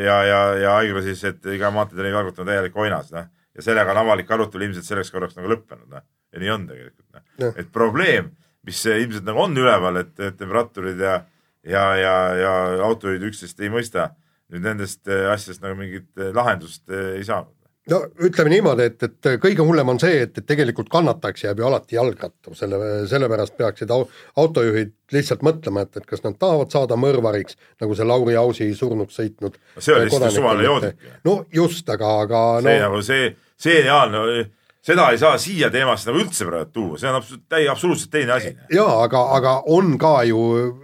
[0.05, 3.27] ja, ja, ja Aigro siis, et iga maanteetee jalgratta on täielik oinas, noh.
[3.55, 6.05] ja sellega on avalik arutelu ilmselt selleks korraks nagu lõppenud, noh.
[6.33, 7.53] ja nii on tegelikult, noh.
[7.53, 8.31] et probleem,
[8.65, 11.19] mis ilmselt nagu on üleval, et, et ratturid ja,
[11.65, 12.53] ja, ja, ja
[12.85, 14.11] autojuhid üksteist ei mõista,
[14.53, 17.53] nüüd nendest äh, asjadest nagu mingit äh, lahendust äh, ei saanud
[17.91, 21.67] no ütleme niimoodi, et, et kõige hullem on see, et, et tegelikult kannatajaks jääb ju
[21.67, 24.07] alati jalgrattur, selle, sellepärast peaksid au,
[24.41, 29.19] autojuhid lihtsalt mõtlema, et, et kas nad tahavad saada mõrvariks, nagu see Lauri Ausi surnuks
[29.19, 29.59] sõitnud.
[29.77, 31.09] see oli lihtsalt suvaline joodik.
[31.27, 33.31] no just, aga, aga see no, nagu see,
[33.67, 34.45] see ideaalne no,
[34.85, 38.35] seda ei saa siia teemasse nagu üldse praegu tuua, see on absoluutselt, täi-, absoluutselt teine
[38.35, 38.51] asi.
[38.73, 40.41] jaa, aga, aga on ka ju,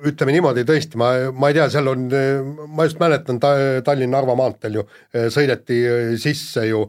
[0.10, 2.08] ütleme niimoodi tõesti, ma, ma ei tea, seal on,
[2.74, 3.54] ma just mäletan ta,
[3.86, 4.86] Tallinna-Narva maanteel ju
[5.34, 5.82] sõideti
[6.22, 6.84] sisse ju,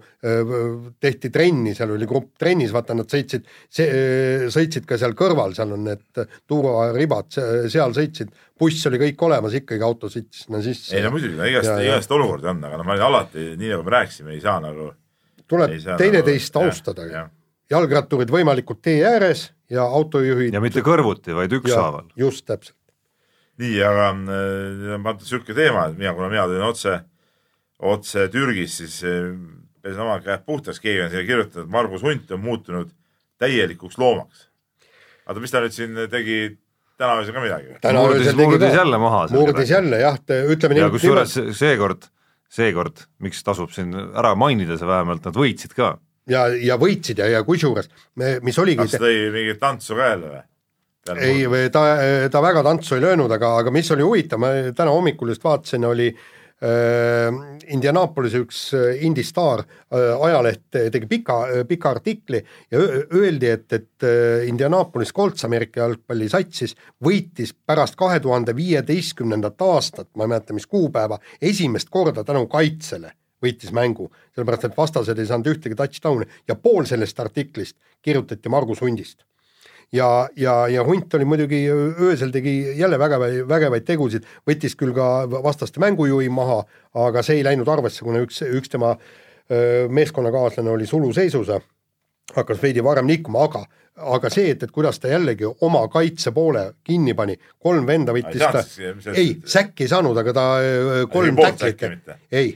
[1.03, 3.45] tehti trenni, seal oli grupp trennis, vaata nad sõitsid,
[4.53, 7.29] sõitsid ka seal kõrval, seal on need turvaribad,
[7.73, 10.97] seal sõitsid, buss oli kõik olemas, ikkagi auto sõitis sinna sisse.
[10.97, 13.85] ei no muidugi, no igast, igast olukordi on, aga no ma olin alati, nii nagu
[13.85, 14.93] me rääkisime, ei saa nagu
[15.53, 17.25] tuleb teineteist nagu, austada ju.
[17.73, 22.09] jalgratturid võimalikult tee ääres ja autojuhid ja mitte kõrvuti, vaid ükshaaval.
[22.19, 22.79] just, täpselt.
[23.63, 26.97] nii, aga äh, on pandud niisugune teema, et mina, kuna mina tulin otse,
[27.93, 29.29] otse Türgist, siis äh,
[29.83, 32.91] pesin oma käed puhtaks, keegi on siia kirjutanud, Margus Hunt on muutunud
[33.43, 34.49] täielikuks loomaks.
[35.27, 36.41] oota, mis ta nüüd siin tegi,
[37.01, 37.77] täna öösel ka midagi?
[37.83, 39.27] öösel murdis jälle maha.
[39.35, 40.85] murdis jälle jah, ütleme nii.
[40.85, 42.11] ja kusjuures seekord
[42.53, 45.95] seekord, miks tasub siin ära mainida see vähemalt, nad võitsid ka.
[46.31, 47.91] ja, ja võitsid ja, ja kusjuures,
[48.45, 50.45] mis oligi kas tõi mingit tantsu ka jälle või?
[51.19, 51.81] ei, ta,
[52.31, 55.89] ta väga tantsu ei löönud, aga, aga mis oli huvitav, ma täna hommikul just vaatasin,
[55.89, 62.83] oli Äh, Indianapolise üks äh, indistaar äh, ajaleht tegi pika, pika artikli ja
[63.15, 64.07] öeldi, et, et
[64.47, 71.19] Indianapolis Colts Ameerika jalgpallisatsis võitis pärast kahe tuhande viieteistkümnendat aastat, ma ei mäleta, mis kuupäeva,
[71.43, 76.87] esimest korda tänu kaitsele võitis mängu, sellepärast et vastased ei saanud ühtegi touchdown'i ja pool
[76.87, 79.25] sellest artiklist kirjutati Margus Hundist
[79.93, 85.27] ja, ja, ja Hunt oli muidugi öösel tegi jälle vägevaid, vägevaid tegusid, võttis küll ka
[85.33, 86.63] vastaste mängujuhi maha,
[86.95, 88.97] aga see ei läinud arvesse, kuna üks, üks tema
[89.93, 91.51] meeskonnakaaslane oli suluseisus,
[92.33, 96.63] hakkas veidi varem liikuma, aga aga see, et, et kuidas ta jällegi oma kaitse poole
[96.85, 98.63] kinni pani, kolm venda võttis ta,
[99.13, 100.47] ei, säkki ei saanud, aga ta
[101.13, 102.55] kolm täklit, ei,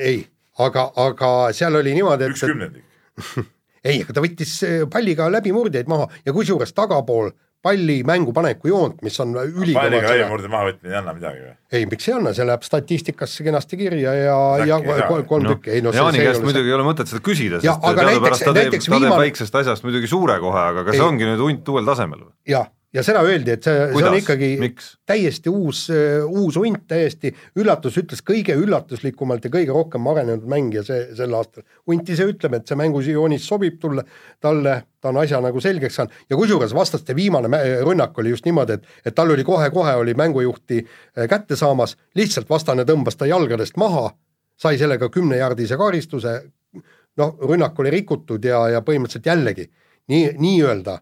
[0.00, 0.22] ei,
[0.64, 2.86] aga, aga seal oli niimoodi, et üks kümnendik
[3.84, 9.16] ei, aga ta võttis eh, palliga läbimurdjaid maha ja kusjuures tagapool palli mängupaneku joont, mis
[9.20, 10.12] on palliga ülikõva.
[10.14, 11.52] läbimurde mahavõtmine ei anna midagi või?
[11.76, 15.74] ei, miks ei anna, see läheb statistikasse kenasti kirja ja, ja kolm, kolm noh, tükki,
[15.76, 18.46] ei no see, Jaani käest ole muidugi ei ole mõtet seda küsida, sest aga teadupärast
[18.46, 21.02] ta teeb, näiteks ta teeb viimane- väiksest asjast muidugi suure kohe, aga kas Ei.
[21.02, 22.32] see ongi nüüd hunt uuel tasemel või?
[22.48, 24.90] jah, ja seda öeldi, et see, see on ikkagi Miks?
[25.06, 25.84] täiesti uus,
[26.26, 31.64] uus hunt, täiesti üllatus, ütles kõige üllatuslikumalt ja kõige rohkem arenenud mängija see sel aastal.
[31.86, 34.04] hunt ise ütleb, et see mängujoonis sobib tulle,
[34.42, 38.80] talle, ta on asja nagu selgeks saanud ja kusjuures vastaste viimane rünnak oli just niimoodi,
[38.80, 43.78] et, et tal oli kohe-kohe oli mängujuhti äh, kätte saamas, lihtsalt vastane tõmbas ta jalgadest
[43.78, 44.08] maha,
[44.58, 46.34] sai sellega kümnejaardise karistuse,
[47.20, 49.70] noh, rünnak oli rikutud ja, ja põhimõtteliselt jällegi
[50.10, 50.98] nii, nii-öelda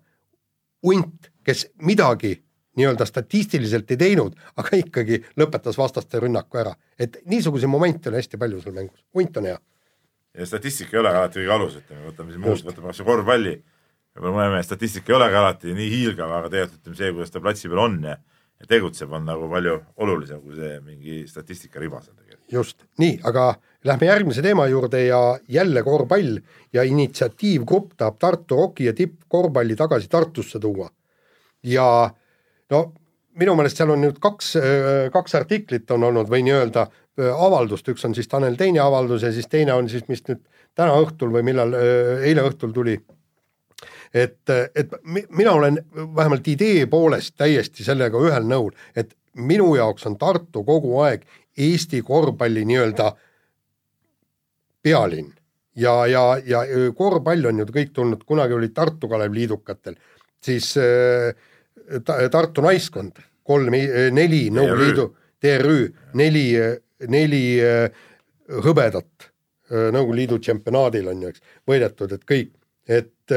[0.87, 2.35] hunt, kes midagi
[2.79, 6.75] nii-öelda statistiliselt ei teinud, aga ikkagi lõpetas vastaste rünnaku ära.
[6.99, 9.59] et niisuguseid momente on hästi palju seal mängus, hunt on hea.
[10.39, 13.11] ja statistika ei ole ka alati kõige alus, ütleme, võtame siin muud, võtame kas või
[13.11, 13.55] korvpalli.
[14.15, 17.43] võib-olla mõne mehe statistika ei olegi alati nii hiilgav, aga tegelikult ütleme see, kuidas ta
[17.47, 18.19] platsi peal on ja,
[18.69, 22.53] tegutseb, on nagu palju olulisem kui see mingi statistikariba seal tegelikult.
[22.53, 23.49] just, nii, aga
[23.89, 26.39] lähme järgmise teema juurde ja jälle korvpall
[26.73, 30.91] ja initsiatiivgrupp tahab Tartu Rocki ja tippkorvpalli tagasi Tartusse tuua.
[31.63, 32.11] Ja
[32.71, 32.81] no
[33.39, 34.57] minu meelest seal on nüüd kaks,
[35.15, 39.31] kaks artiklit on olnud või nii-öelda öö, avaldust, üks on siis Tanel Teine avaldus ja
[39.33, 40.43] siis teine on siis, mis nüüd
[40.75, 41.75] täna õhtul või millal,
[42.27, 42.97] eile õhtul tuli.
[44.15, 45.79] Et, et mi- mina olen
[46.17, 51.27] vähemalt idee poolest täiesti sellega ühel nõul, et minu jaoks on Tartu kogu aeg
[51.59, 53.13] Eesti korvpalli nii-öelda
[54.83, 55.33] pealinn.
[55.79, 56.63] Ja, ja, ja
[56.97, 59.95] korvpall on ju kõik tulnud, kunagi olid Tartu Kalev liidukatel,
[60.45, 61.33] siis äh,
[62.05, 63.75] ta, Tartu naiskond, kolm,
[64.15, 64.85] neli Nõukogude.
[64.85, 65.81] Liidu, TRÜ,
[66.19, 66.47] neli,
[67.09, 68.05] neli äh,
[68.65, 72.53] hõbedat äh, Nõukogude Liidu tšempionaadil on ju, eks, võidetud, et kõik,
[72.89, 73.37] et,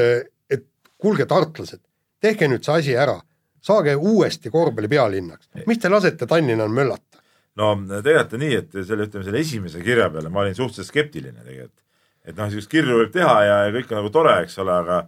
[0.50, 0.66] et
[0.98, 1.82] kuulge, tartlased,
[2.22, 3.18] tehke nüüd see asi ära,
[3.62, 7.12] saage uuesti korvpalli pealinnaks, mis te lasete Tallinnal möllata?
[7.60, 11.42] no tegelikult on nii, et selle, ütleme selle esimese kirja peale ma olin suhteliselt skeptiline
[11.44, 11.82] tegelikult.
[12.24, 15.02] et noh, niisugust kirju võib teha ja, ja kõik on nagu tore, eks ole, aga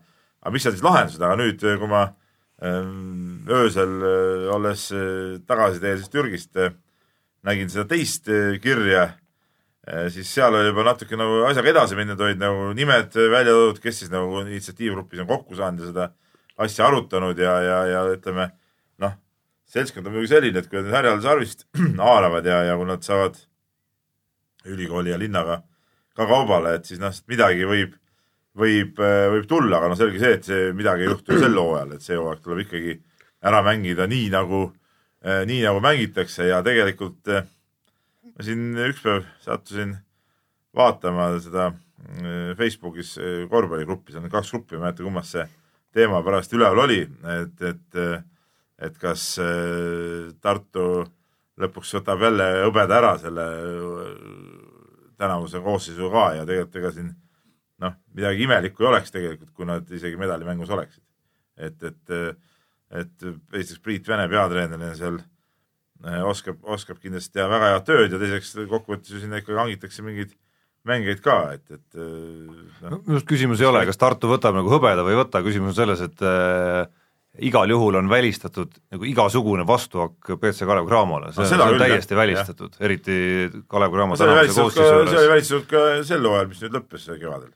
[0.45, 2.05] aga mis on siis lahendused, aga nüüd, kui ma
[2.63, 3.97] ähm, öösel
[4.55, 6.61] olles äh, tagasiteel siis Türgist
[7.45, 8.29] nägin seda teist
[8.65, 9.09] kirja
[9.85, 13.99] siis seal oli juba natuke nagu asjaga edasi mindud, olid nagu nimed välja toodud, kes
[14.01, 16.07] siis nagu initsiatiivgrupis on kokku saanud ja seda
[16.65, 18.49] asja arutanud ja, ja, ja ütleme
[19.03, 19.17] noh,
[19.69, 21.67] seltskond on muidugi selline, et kui nad härjal sarvist
[22.07, 23.37] haaravad ja, ja kui nad saavad
[24.65, 25.61] ülikooli ja linnaga
[26.17, 27.99] ka kaubale, et siis noh, midagi võib,
[28.59, 31.95] võib, võib tulla, aga noh, selge see, et see midagi ei juhtu ju sel hooajal,
[31.97, 32.97] et see hooaeg tuleb ikkagi
[33.45, 34.67] ära mängida nii nagu,
[35.25, 37.49] nii nagu mängitakse ja tegelikult eh,
[38.35, 39.97] ma siin üks päev sattusin
[40.75, 41.73] vaatama seda
[42.59, 43.15] Facebookis
[43.51, 45.45] korvpalligruppi, seal on kaks gruppi, ma ei mäleta, kummas see
[45.95, 47.01] teema pärast üleval oli,
[47.39, 48.01] et, et
[48.79, 51.05] et kas äh, Tartu
[51.61, 54.15] lõpuks võtab jälle hõbeda ära selle äh,
[55.21, 57.13] tänavuse koosseisu ka ja tegelikult ega siin
[57.85, 61.05] noh, midagi imelikku ei oleks tegelikult, kui nad isegi medalimängus oleksid.
[61.57, 62.15] et, et,
[62.91, 68.23] et esiteks Priit Vene peatreenerina seal äh, oskab, oskab kindlasti teha väga head tööd ja
[68.23, 70.35] teiseks kokkuvõttes ju sinna ikkagi hangitakse mingeid
[70.85, 74.69] mängijaid ka, et, et äh, noh, minu arust küsimus ei ole, kas Tartu võtab nagu
[74.73, 76.85] hõbeda või ei võta, küsimus on selles, et äh,
[77.49, 81.81] igal juhul on välistatud nagu igasugune vastuhakk BC Kalev Cramole, see No on, see on
[81.81, 83.17] täiesti välistatud, eriti
[83.71, 85.31] Kalev Cramo see oli tänavuse koosseisu see oli juures.
[85.33, 87.53] välistatud ka sel hooajal, mis nüüd lõppes kevadel.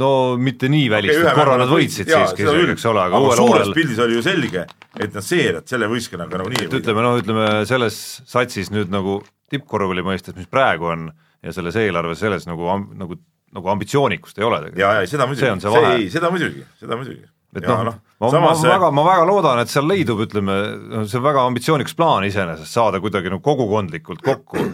[0.00, 1.26] No mitte nii välistatud.
[1.26, 2.10] okay,, korra nad võitsid.
[2.10, 4.66] siiski isegi, eks ole, aga aga uuel suures hooajal pildis oli ju selge,
[4.98, 10.04] et nad seeriat selle võistkonnaga nagunii et ütleme noh, ütleme selles satsis nüüd nagu tippkorvpalli
[10.06, 11.10] mõistes, mis praegu on
[11.44, 12.68] ja selles eelarves selles nagu,
[13.00, 13.18] nagu,
[13.56, 14.84] nagu ambitsioonikust ei ole tegelikult.
[14.84, 17.24] ja, ja seda muidugi, See on see ei, seda muidugi, seda muidugi.
[17.56, 20.60] et noh no,, ma, ma väga, ma väga loodan, et seal leidub, ütleme,
[21.08, 24.68] see on väga ambitsioonikas plaan iseenesest, saada kuidagi nagu kogukondlikult kokku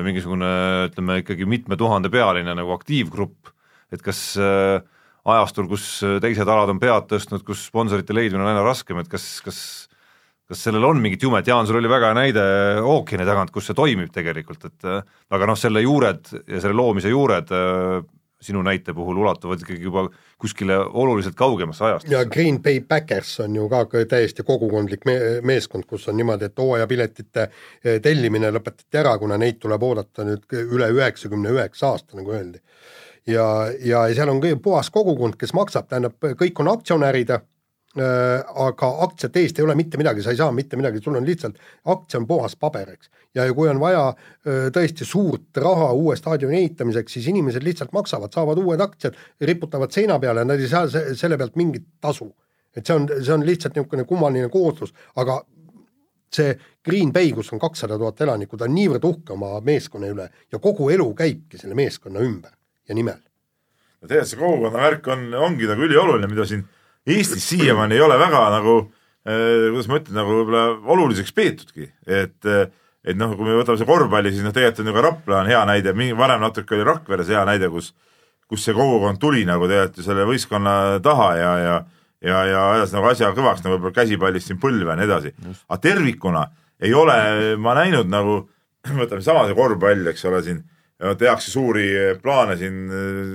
[0.00, 0.52] mingisugune
[0.88, 3.50] ütleme ikkagi mitme tuhande pealine nagu aktiivgrupp,
[3.92, 4.80] et kas äh,
[5.22, 5.86] ajastul, kus
[6.24, 9.62] teised alad on pead tõstnud, kus sponsorite leidmine on aina raskem, et kas, kas
[10.52, 12.42] kas sellel on mingit jumet, Jaan, sul oli väga hea näide
[12.84, 17.12] ookeani tagant, kus see toimib tegelikult, et äh, aga noh, selle juured ja selle loomise
[17.12, 18.02] juured äh,
[18.42, 22.08] sinu näite puhul ulatuvad ikkagi juba kuskile oluliselt kaugemasse ajast.
[22.10, 25.14] ja Green Bay Packers on ju ka täiesti kogukondlik me
[25.46, 27.46] meeskond, kus on niimoodi, et hooajapiletite
[28.02, 32.58] tellimine lõpetati ära, kuna neid tuleb oodata nüüd üle üheksakümne üheksa aasta, nagu öeldi.
[33.26, 33.46] ja,
[33.84, 37.32] ja seal on puhas kogukond, kes maksab, tähendab, kõik on aktsionärid
[38.00, 41.58] aga aktsiate eest ei ole mitte midagi, sa ei saa mitte midagi, sul on lihtsalt,
[41.92, 43.10] aktsia on puhas paber, eks.
[43.34, 44.06] ja, ja kui on vaja
[44.46, 49.92] öö, tõesti suurt raha uue staadioni ehitamiseks, siis inimesed lihtsalt maksavad, saavad uued aktsiad, riputavad
[49.92, 52.32] seina peale, nad ei saa se selle pealt mingit tasu.
[52.76, 55.42] et see on, see on lihtsalt niisugune kummaline kooslus, aga
[56.32, 60.30] see Green Bay, kus on kakssada tuhat elanikku, ta on niivõrd uhke oma meeskonna üle
[60.48, 62.56] ja kogu elu käibki selle meeskonna ümber
[62.92, 63.18] ja nimel.
[64.02, 66.66] no tegelikult see kogukonna värk on, ongi nagu ülioluline, mida siin
[67.02, 68.76] Eestis siiamaani ei ole väga nagu
[69.26, 72.68] eh, kuidas ma ütlen, nagu võib-olla oluliseks peetudki, et eh,
[73.02, 75.48] et noh, kui me võtame see korvpalli, siis noh, tegelikult on ju ka Rapla on
[75.50, 77.90] hea näide, varem natuke oli Rakveres hea näide, kus
[78.52, 81.76] kus see kogukond tuli nagu tegelikult ju selle võistkonna taha ja, ja
[82.22, 85.32] ja, ja ajas nagu asja kõvaks, nagu võib-olla käsipallist siin põlve ja nii edasi.
[85.66, 86.44] aga tervikuna
[86.82, 87.16] ei ole
[87.58, 88.42] ma näinud nagu,
[89.00, 90.62] võtame sama see korvpall, eks ole, siin
[91.18, 91.86] tehakse suuri
[92.22, 92.76] plaane siin,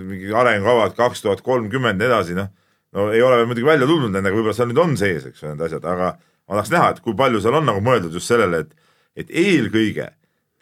[0.08, 2.52] mingi arengukavad kaks tuhat kolmkümmend ja nii edasi, noh.
[2.96, 5.56] no ei ole veel muidugi välja tulnud nendega, võib-olla seal nüüd on sees, eks ole,
[5.56, 6.14] need asjad, aga
[6.48, 10.08] ma tahaks näha, et kui palju seal on nagu mõeldud just sellele, et, et eelkõige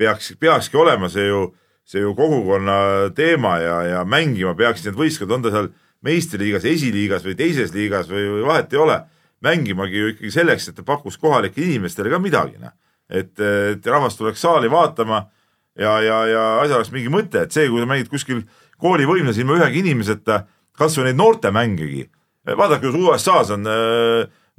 [0.02, 1.48] peaks, peakski olema see ju,
[1.86, 2.78] see ju kogukonna
[3.16, 5.70] teema ja, ja mängima peaksid need võistkond, on ta seal
[6.06, 8.98] meistriliigas, esiliigas või teises liigas või, või vahet ei ole,
[9.46, 12.74] mängimagi ju ikkagi selleks, et ta pakuks kohalikele inimestele ka midagi, noh.
[13.10, 15.22] et, et rahvas tuleks saali vaatama
[15.80, 18.44] ja, ja, ja asjal oleks mingi mõte, et see, kui sa mängid kuskil
[18.82, 20.44] koolivõimles ilma ühegi inimeseta,
[20.76, 22.08] kas või neid noortemängegi,
[22.56, 23.68] vaadake, USA-s on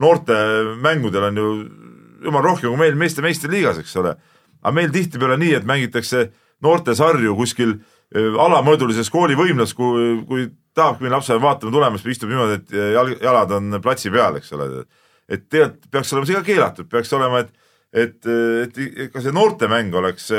[0.03, 1.51] noortemängudel on ju
[2.27, 4.17] jumal rohkem kui meil meeste meistriliigas, eks ole.
[4.63, 6.31] aga meil tihtipeale nii, et mängitakse
[6.65, 7.77] noortesarju kuskil
[8.15, 13.55] alamõõdulises koolivõimlas, kui, kui tahabki minna lapse vaatama tulema, siis istub niimoodi, et jalg, jalad
[13.57, 14.85] on platsi peal, eks ole.
[15.29, 17.51] et tegelikult peaks olema see ka keelatud, peaks olema, et,
[17.93, 18.29] et,
[18.63, 20.31] et, et ka see noortemäng oleks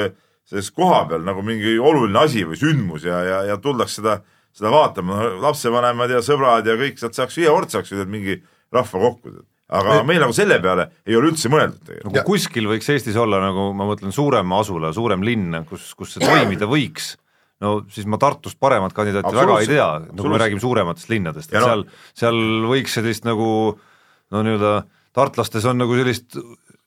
[0.47, 4.21] selles koha peal nagu mingi oluline asi või sündmus ja, ja, ja tuldaks seda,
[4.55, 5.19] seda vaatama.
[5.19, 8.39] No,, lapsevanemad ja sõbrad ja kõik sealt saaks, iga kord saaks ju mingi
[8.73, 9.36] rahva kokku
[9.67, 12.13] aga meil nagu selle peale ei ole üldse mõeldud tegelikult.
[12.15, 16.23] kui kuskil võiks Eestis olla nagu ma mõtlen suurem asula, suurem linn, kus, kus see
[16.23, 17.15] toimida võiks.
[17.63, 21.51] No siis ma Tartust paremat kandidaati väga ei tea, no kui me räägime suurematest linnadest,
[21.51, 21.65] et no.
[21.65, 21.83] seal,
[22.21, 24.73] seal võiks sellist nagu no nii-öelda
[25.17, 26.38] tartlastes on nagu sellist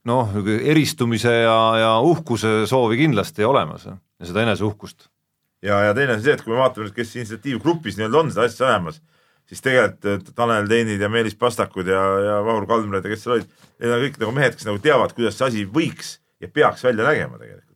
[0.09, 5.09] noh, eristumise ja, ja uhkuse soovi kindlasti olemas ja seda eneseuhkust.
[5.63, 8.49] ja, ja teine asi see, et kui me vaatame nüüd, kes initsiatiivgrupis nii-öelda on seda
[8.49, 9.01] asja ajamas,
[9.51, 13.51] siis tegelikult Tanel Teinid ja Meelis Pastakud ja, ja Vahur Kaldmed ja kes seal olid,
[13.81, 17.05] need on kõik nagu mehed, kes nagu teavad, kuidas see asi võiks ja peaks välja
[17.05, 17.71] nägema tegelikult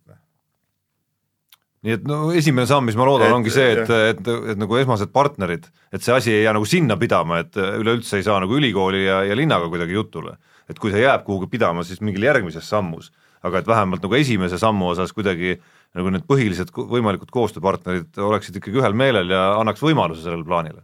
[1.85, 4.79] nii et no esimene samm, mis ma loodan, ongi see, et, et, et, et nagu
[4.81, 8.57] esmased partnerid, et see asi ei jää nagu sinna pidama, et üleüldse ei saa nagu
[8.57, 10.39] ülikooli ja, ja linnaga kuidagi jutule.
[10.70, 13.11] Et kui see jääb kuhugi pidama, siis mingil järgmises sammus,
[13.44, 15.59] aga et vähemalt nagu esimese sammu osas kuidagi
[15.94, 20.83] nagu need põhilised võimalikud koostööpartnerid oleksid ikkagi ühel meelel ja annaks võimaluse sellele plaanile.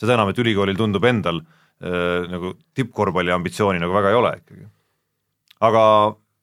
[0.00, 4.66] seda enam, et ülikoolil tundub endal äh, nagu tippkorvpalli ambitsiooni nagu väga ei ole ikkagi.
[5.60, 5.82] aga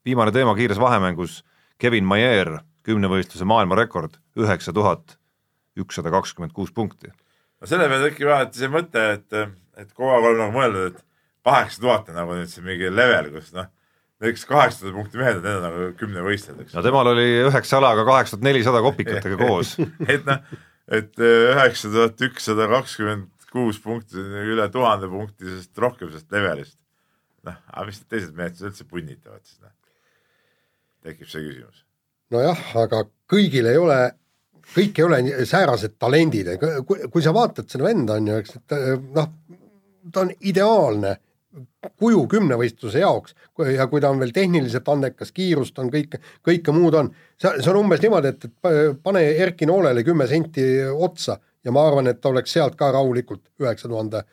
[0.05, 1.43] viimane teema kiires vahemängus,
[1.77, 5.17] Kevin Maier kümnevõistluse maailmarekord, üheksa tuhat
[5.79, 7.09] ükssada kakskümmend kuus punkti.
[7.61, 11.05] no selle peale tekib alati see mõte, et, et kogu aeg olen nagu mõelnud, et
[11.43, 13.67] kaheksa tuhat on nagu nüüd see mingi level, kus noh,
[14.23, 16.75] näiteks kaheksasada punkti mehed, need on nagu kümnevõistlejad, eks.
[16.77, 19.75] no temal oli üheksa jalaga kaheksa tuhat nelisada kopikatega koos.
[20.07, 20.55] Et noh,
[20.99, 26.79] et üheksa tuhat ükssada kakskümmend kuus punkti, üle tuhande punktisest rohkem sellest levelist.
[27.43, 29.73] noh, aga mis need teised mehed siis üldse punnitavad siis noh,
[31.03, 31.83] tekib see küsimus.
[32.31, 33.97] Nojah, aga kõigil ei ole,
[34.73, 36.53] kõik ei ole säärased talendid,
[36.87, 38.77] kui, kui sa vaatad seda venda, on ju, eks, et
[39.17, 39.27] noh,
[40.13, 41.17] ta on ideaalne
[41.99, 43.35] kuju kümnevõistluse jaoks
[43.75, 47.71] ja kui ta on veel tehniliselt andekas, kiirust on kõike, kõike muud on, see, see
[47.73, 52.21] on umbes niimoodi, et, et pane Erki Noolele kümme senti otsa ja ma arvan, et
[52.21, 54.23] ta oleks sealt ka rahulikult üheksa tuhande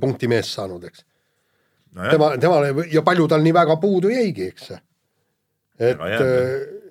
[0.00, 1.04] punkti mees saanud, eks.
[1.94, 2.04] No.
[2.10, 4.72] tema, temale ja palju tal nii väga puudu jäigi, eks
[5.78, 6.00] et,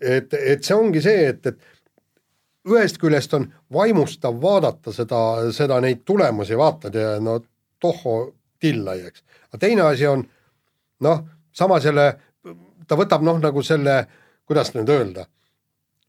[0.01, 5.19] et, et see ongi see, et, et ühest küljest on vaimustav vaadata seda,
[5.55, 7.39] seda, neid tulemusi, vaatad ja no
[7.83, 8.17] tohho
[8.59, 9.23] tillai, eks.
[9.49, 10.25] aga teine asi on
[11.05, 12.07] noh, sama selle,
[12.87, 13.97] ta võtab noh, nagu selle,
[14.47, 15.27] kuidas nüüd öelda,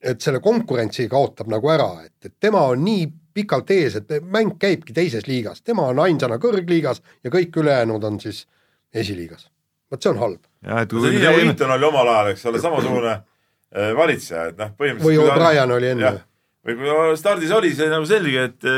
[0.00, 3.06] et selle konkurentsi kaotab nagu ära, et, et tema on nii
[3.38, 8.20] pikalt ees, et mäng käibki teises liigas, tema on ainsana kõrgliigas ja kõik ülejäänud on
[8.22, 8.44] siis
[8.94, 9.50] esiliigas.
[9.90, 12.46] vot see on halb jah, et kui see nii nagu Eaton oli omal ajal, eks
[12.50, 16.14] ole, samasugune äh, valitseja, et noh, põhimõtteliselt või O'Brien oli enne.
[16.66, 18.68] või kui stardis oli see nagu selge, et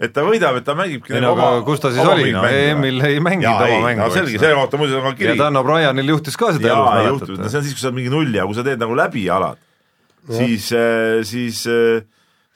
[0.00, 3.02] et ta võidab, et ta mängibki ei no aga kus ta siis oli, no EM-il
[3.04, 4.04] ei mänginud oma mängu.
[4.06, 5.34] no selge, selle kohta muuseas on ka kiri.
[5.34, 7.36] ja Dan O'Brienil juhtis ka seda elus mäletate.
[7.40, 9.60] no see on siis, kui sa mingi nulli ja kui sa teed nagu läbi alad,
[10.28, 12.06] siis, äh, siis, äh,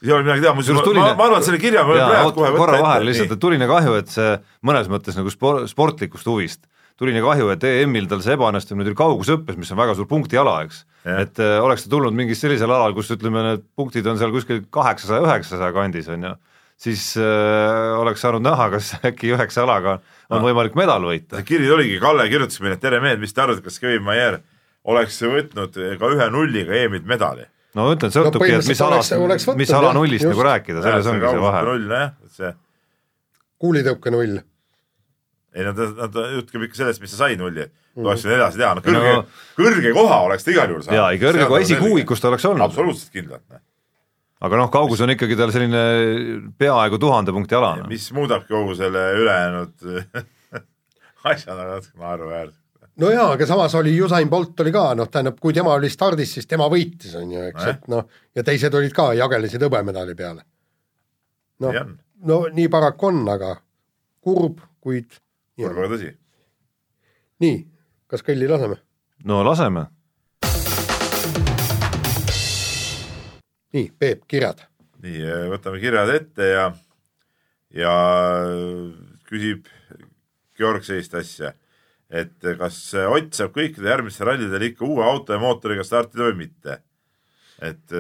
[0.05, 2.33] ei ole midagi teha, Kusjuures ma, ma, ma arvan, et selle kirja võib jaa, praegu
[2.39, 4.31] kohe korra võtta vahele lihtsalt, et tuline kahju, et see
[4.71, 6.65] mõnes mõttes nagu spor-, sportlikust huvist,
[7.01, 10.85] tuline kahju, et EM-il tal see ebaõnnestumine tuli kaugusõppes, mis on väga suur punktiala, eks.
[11.05, 14.63] Et äh, oleks ta tulnud mingil sellisel alal, kus ütleme, need punktid on seal kuskil
[14.73, 16.35] kaheksasaja, üheksasaja kandis, on ju,
[16.77, 19.99] siis äh, oleks saanud näha, kas äkki üheksa alaga
[20.31, 20.43] on Ah.
[20.45, 23.79] võimalik medal võita kiri tuligi, Kalle kirjutas meile, et tere mehed, mis te arvate, kas
[23.79, 24.39] Kevin Maier
[24.89, 27.45] oleks võtnud ka ühe nulliga EM-ilt medali?
[27.75, 31.07] no ütlen, sõltubki, et mis oleks- alast oleks, mis ala jah, nullist nagu rääkida, selles
[31.11, 31.63] ongi see vahe.
[31.69, 32.53] null, et see,
[33.61, 34.37] kuulitõuke null.
[35.55, 38.33] ei nad, nad jutt käib ikka sellest, mis sa said nulli, tuleks mm.
[38.39, 39.27] edasi teha, no kõrge No- no,,
[39.59, 40.99] kõrge koha oleks ta igal juhul saanud.
[40.99, 43.45] jaa, ei kõrge kui esikuuikust oleks olnud, absoluutselt kindlalt,
[44.45, 45.85] aga noh, kaugus on ikkagi tal selline
[46.59, 47.75] peaaegu tuhande punkti ala.
[47.81, 47.89] noh.
[47.91, 49.89] mis muudabki kogu selle ülejäänud
[51.33, 52.63] asja natuke naeruväärseks.
[53.01, 56.37] no jaa, aga samas oli Usain Bolt oli ka noh, tähendab, kui tema oli stardis,
[56.39, 60.45] siis tema võitis, on ju, eks, et noh, ja teised olid ka, jagelesid hõbemedali peale.
[61.65, 61.85] noh
[62.25, 63.55] no nii paraku on, aga
[64.25, 65.11] kurb, kuid
[65.59, 65.85] nii kurb on.
[65.85, 66.11] aga tõsi.
[67.45, 67.59] nii,
[68.11, 68.81] kas kõlli laseme?
[69.29, 69.87] no laseme.
[73.75, 74.63] nii, Peep, kirjad.
[75.05, 75.21] nii,
[75.53, 76.65] võtame kirjad ette ja,
[77.75, 77.95] ja
[79.29, 79.67] küsib
[80.59, 81.51] Georg sellist asja,
[82.15, 82.77] et kas
[83.11, 86.79] Ott saab kõikidel järgmistel rallidel ikka uue auto ja mootoriga startida või mitte.
[87.63, 87.95] et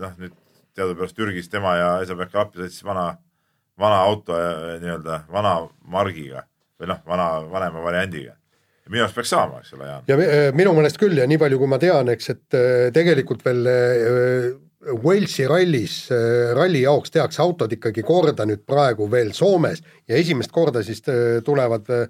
[0.00, 0.34] noh, nüüd
[0.74, 3.10] teadupärast Türgis tema ja Esa-Pekka Lappi sõitis vana,
[3.78, 6.44] vana auto ja nii-öelda vana margiga
[6.80, 8.34] või noh, vana, vanema variandiga.
[8.88, 10.04] minu arust peaks saama, eks ole, Jaan.
[10.08, 12.88] ja mi- äh, minu meelest küll ja nii palju, kui ma tean, eks, et äh,
[12.92, 14.48] tegelikult veel äh,
[14.82, 16.08] Walesi rallis,
[16.56, 21.38] ralli jaoks tehakse autod ikkagi korda nüüd praegu veel Soomes ja esimest korda siis äh,
[21.46, 22.08] tulevad äh,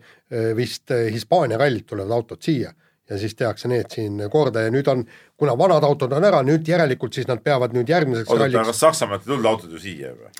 [0.56, 2.72] vist äh, Hispaania rallilt tulevad autod siia
[3.10, 5.04] ja siis tehakse need siin korda ja nüüd on,
[5.36, 9.26] kuna vanad autod on ära, nüüd järelikult siis nad peavad nüüd järgmiseks ralliks kas Saksamaalt
[9.26, 10.32] ei tulnud autod ju siia juba?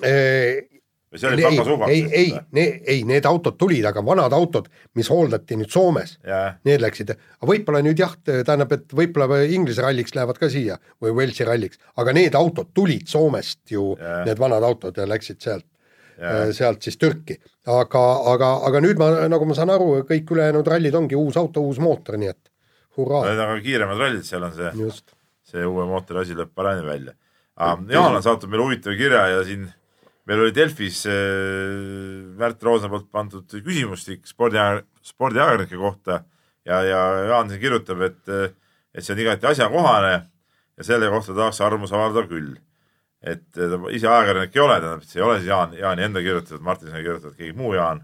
[1.13, 1.91] Või see oli ei, Pakasuubaks?
[1.93, 4.65] ei, ei, ei, need autod tulid, aga vanad autod,
[4.97, 9.85] mis hooldati nüüd Soomes, jah, need läksid, aga võib-olla nüüd jah, tähendab, et võib-olla Inglise
[9.85, 14.41] ralliks lähevad ka siia või Walesi ralliks, aga need autod tulid Soomest ju Jah., need
[14.41, 15.67] vanad autod ja läksid sealt,
[16.17, 17.37] jah, sealt siis Türki.
[17.69, 18.03] aga,
[18.33, 21.77] aga, aga nüüd ma, nagu ma saan aru, kõik ülejäänud rallid ongi uus auto, uus
[21.83, 22.41] mootor, nii et
[22.97, 24.89] hurraa, need on ka kiiremad rallid, seal on see,
[25.53, 27.15] see uue mootori asi lööb paremini välja.
[27.53, 29.69] Jaan on saatnud meile huvitava kirja ja siin
[30.29, 31.13] meil oli Delfis äh,
[32.39, 34.59] Märt Roosna poolt pandud küsimustik spordi,
[35.03, 36.21] spordiajakirjanike kohta
[36.65, 37.01] ja, ja
[37.31, 38.21] Jaan siin kirjutab, et,
[38.93, 40.13] et see on igati asjakohane
[40.77, 42.55] ja selle kohta tahaks arvamuse avaldada küll.
[43.23, 46.63] et ta ise ajakirjanik ei ole, tähendab, see ei ole siis Jaan, Jaani enda kirjutatud,
[46.63, 48.03] Martin sai kirjutatud keegi muu Jaan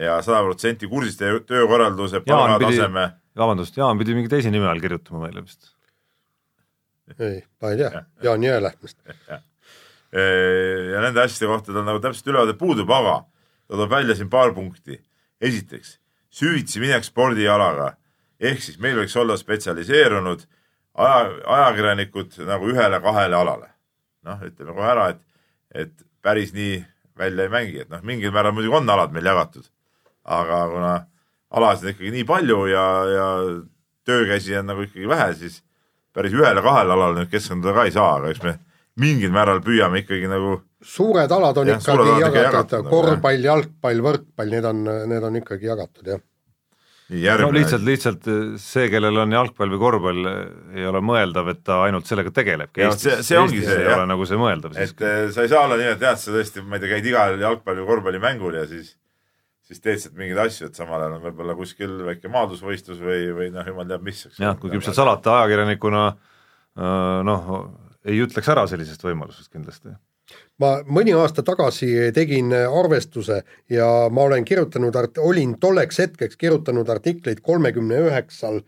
[0.00, 5.26] ja sada protsenti kursis teie töökorralduse, palgataseme vabandust, Jaan pidi mingi teise nime all kirjutama
[5.26, 5.72] meile vist.
[7.18, 9.00] ei, ma ei tea, Jaan Jõelähtmest.
[9.28, 9.40] ja
[10.14, 13.24] nende asjade kohta tal nagu täpselt ülevaade puudub, aga
[13.66, 15.00] ta toob välja siin paar punkti.
[15.40, 15.98] esiteks,
[16.30, 17.96] süvitsi minek spordialaga
[18.40, 20.44] ehk siis meil võiks olla spetsialiseerunud
[20.94, 23.70] aja, ajakirjanikud nagu ühele-kahele alale.
[24.24, 25.20] noh, ütleme kohe ära, et,
[25.74, 26.78] et päris nii
[27.18, 29.66] välja ei mängi, et noh, mingil määral muidugi on alad meil jagatud,
[30.24, 30.92] aga kuna
[31.54, 33.26] alasid on ikkagi nii palju ja, ja
[34.08, 35.60] töökäsi on nagu ikkagi vähe, siis
[36.16, 38.56] päris ühele-kahele alale nüüd keskenduda ka ei saa, aga eks me
[39.00, 44.54] mingil määral püüame ikkagi nagu suured alad on suured ikkagi jagatud jagatud,, korvpall, jalgpall, võrkpall,
[44.54, 46.22] need on, need on ikkagi jagatud, jah.
[47.10, 48.28] nii no järgmine lihtsalt, lihtsalt
[48.62, 50.28] see, kellel on jalgpall või korvpall,
[50.76, 53.98] ei ole mõeldav, et ta ainult sellega tegelebki see- see ongi see, ei jah.
[53.98, 55.02] ole nagu see mõeldav siis et.
[55.02, 57.40] eh, sa ei saa olla nii, et jah, sa tõesti, ma ei tea, käid igal
[57.40, 58.94] jalgpalli või korvpallimängul ja siis
[59.64, 63.46] siis teed sealt mingeid asju, et samal ajal on võib-olla kuskil väike maadlusvõistlus või, või
[63.52, 67.48] noh, jumal teab mis, jah, kui küpselt salata ajakirjanikuna äh, noh,
[68.04, 69.94] ei ütleks ära sellisest võimalusest kindlasti.
[70.58, 77.42] ma mõni aasta tagasi tegin arvestuse ja ma olen kirjutanud olin tolleks hetkeks kirjutanud artikleid
[77.44, 78.62] kolmekümne üheksal,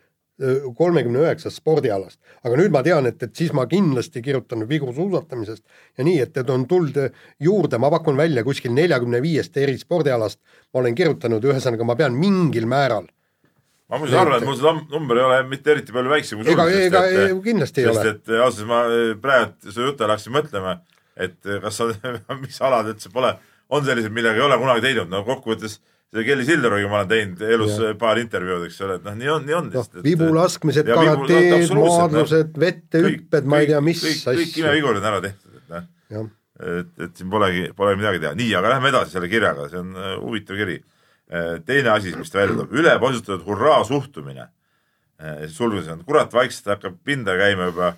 [0.76, 2.20] kolmekümne üheksast spordialast.
[2.45, 5.64] aga nüüd ma tean, et, et siis ma kindlasti kirjutan vigusuusatamisest
[5.99, 10.41] ja nii, et, et on tulnud juurde, ma pakun välja kuskil neljakümne viiest eri spordialast,
[10.74, 13.09] ma olen kirjutanud, ühesõnaga ma pean mingil määral
[13.91, 16.55] ma muuseas arvan, et mul see number ei ole mitte eriti palju väiksem kui sul.
[16.55, 18.14] ega, ega ei, kindlasti ei sest ole.
[18.14, 20.78] et ausalt öeldes ma eh, praegu su jutu ajal hakkasin mõtlema,
[21.16, 21.93] et eh, kas on,
[22.45, 23.34] mis alad üldse pole,
[23.70, 25.78] on sellised, millega ei ole kunagi teinud, no kokkuvõttes
[26.12, 27.95] selle Kelly Sildaruga ma olen teinud elus Jah.
[27.99, 29.70] paar intervjuud, eks ole, et noh, nii on, nii on.
[29.74, 34.61] noh, vibulaskmised, Ja vibu- karateed, absoluutselt, maadlused, vettehüpped, ma ei tea, mis kõik, kõik asja.
[34.62, 36.28] imevigurid on ära tehtud, et noh,
[36.62, 38.34] et, et siin polegi, polegi midagi teha.
[38.39, 40.78] nii, aga lähme edasi selle kirjaga, see on äh, huvitav kiri.
[41.66, 44.49] Teine asi, mis ta välja toob, ülepositatud hurraa suhtumine.
[45.49, 47.95] sulgudes on, kurat vaikselt hakkab pinda käima juba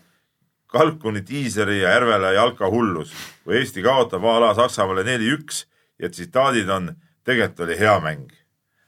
[0.68, 3.12] Kalkuni, Tiiseri ja Järvela jalka hullus,
[3.44, 5.64] kui Eesti kaotab a la Saksamaale neli-üks
[5.98, 6.92] ja tsitaadid on,
[7.24, 8.28] tegelikult oli hea mäng.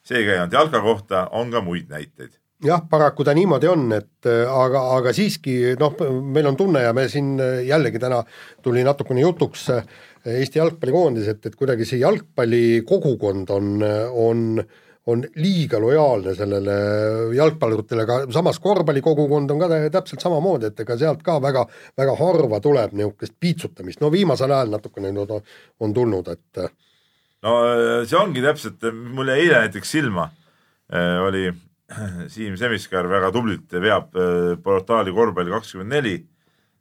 [0.04, 3.88] see ei käi ainult jalka kohta, on ka muid näiteid jah, paraku ta niimoodi on,
[3.96, 8.20] et äh, aga, aga siiski noh, meil on tunne ja me siin äh, jällegi täna
[8.64, 13.70] tuli natukene jutuks äh, Eesti jalgpallikoondis, et, et kuidagi see jalgpallikogukond on,
[14.20, 14.42] on,
[15.08, 16.74] on liiga lojaalne sellele
[17.38, 21.64] jalgpalluritele, aga samas korvpallikogukond on ka täpselt samamoodi, et ega sealt ka väga,
[21.96, 25.40] väga harva tuleb niisugust piitsutamist, no viimasel ajal natukene on,
[25.80, 26.62] on tulnud, et
[27.48, 27.56] no
[28.04, 30.28] see ongi täpselt, mul jäi eile näiteks silma,
[31.24, 31.48] oli
[32.32, 36.18] Siim Semiskar väga tublilt veab äh, portaali korvpalli kakskümmend neli.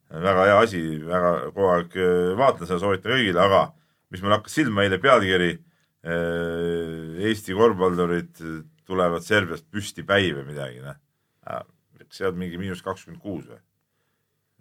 [0.10, 3.64] väga hea asi, väga kogu aeg äh, vaatan seda, soovitan kõigile, aga
[4.10, 5.52] mis mul hakkas silma eile pealkiri.
[6.00, 8.42] Äh, Eesti korvpallurid
[8.90, 10.98] tulevad Serbiast püsti päi või midagi, noh.
[12.10, 13.60] see on mingi miinus kakskümmend kuus või?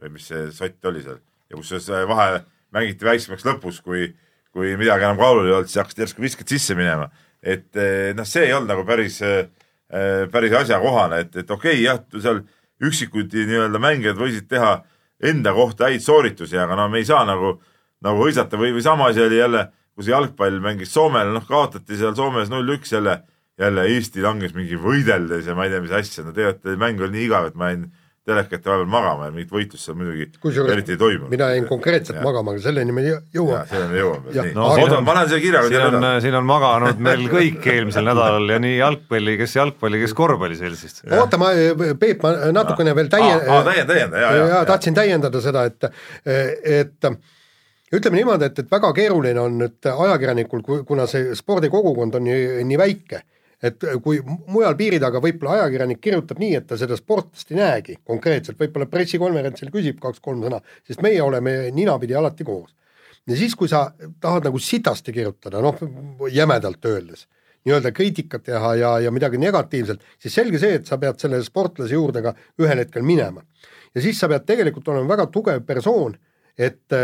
[0.02, 1.16] või mis see sott oli seal
[1.48, 2.42] ja kusjuures vahe
[2.76, 4.10] mängiti väiksemaks lõpus, kui,
[4.52, 7.08] kui midagi enam kaalul ei olnud, siis hakkasid järsku viskad sisse minema.
[7.40, 7.78] et
[8.18, 9.46] noh, see ei olnud nagu päris äh,
[9.88, 12.42] päris asjakohane, et, et okei okay,, jah, seal
[12.84, 14.78] üksikud nii-öelda mängijad võisid teha
[15.30, 17.56] enda kohta häid sooritusi, aga no me ei saa nagu,
[18.04, 19.64] nagu hõisata või, või sama asi oli jälle,
[19.94, 23.16] kui see jalgpall mängis Soomele, noh kaotati seal Soomes null-üks jälle,
[23.58, 27.16] jälle Eesti langes mingi võideldes ja ma ei tea, mis asja, no tegelikult mäng oli
[27.16, 27.88] nii igav, et ma jäin
[28.28, 31.30] telekate vahepeal magama ja mingit võitlust seal muidugi Kusjuures eriti ei toimunud.
[31.32, 32.24] mina jäin konkreetselt ja.
[32.26, 33.62] magama, aga selleni me jõuame.
[33.70, 34.52] selleni jõuame nii.
[34.56, 38.52] no, oota, ma panen selle kirjaga siin on, siin on maganud meil kõik eelmisel nädalal
[38.54, 41.02] ja nii jalgpalli, kes jalgpalli, kes korvpalliseltsist.
[41.20, 41.54] oota, ma,
[41.98, 43.42] Peep, ma natukene veel täien-.
[43.46, 44.60] täienda, täienda, ja, ja, ja.
[44.68, 45.88] tahtsin täiendada seda, et,
[46.26, 47.10] et
[47.94, 52.80] ütleme niimoodi, et, et väga keeruline on nüüd ajakirjanikul, kuna see spordikogukond on nii, nii
[52.80, 53.24] väike
[53.62, 57.96] et kui mujal piiri taga võib-olla ajakirjanik kirjutab nii, et ta seda sportlast ei näegi
[58.06, 62.70] konkreetselt, võib-olla pressikonverentsil küsib kaks-kolm sõna, sest meie oleme ninapidi alati koos.
[63.26, 63.88] ja siis, kui sa
[64.20, 65.80] tahad nagu sitasti kirjutada, noh
[66.32, 67.26] jämedalt öeldes,
[67.66, 71.98] nii-öelda kriitikat teha ja, ja midagi negatiivselt, siis selge see, et sa pead selle sportlase
[71.98, 73.42] juurde ka ühel hetkel minema.
[73.94, 76.14] ja siis sa pead tegelikult olema väga tugev persoon,
[76.58, 76.94] et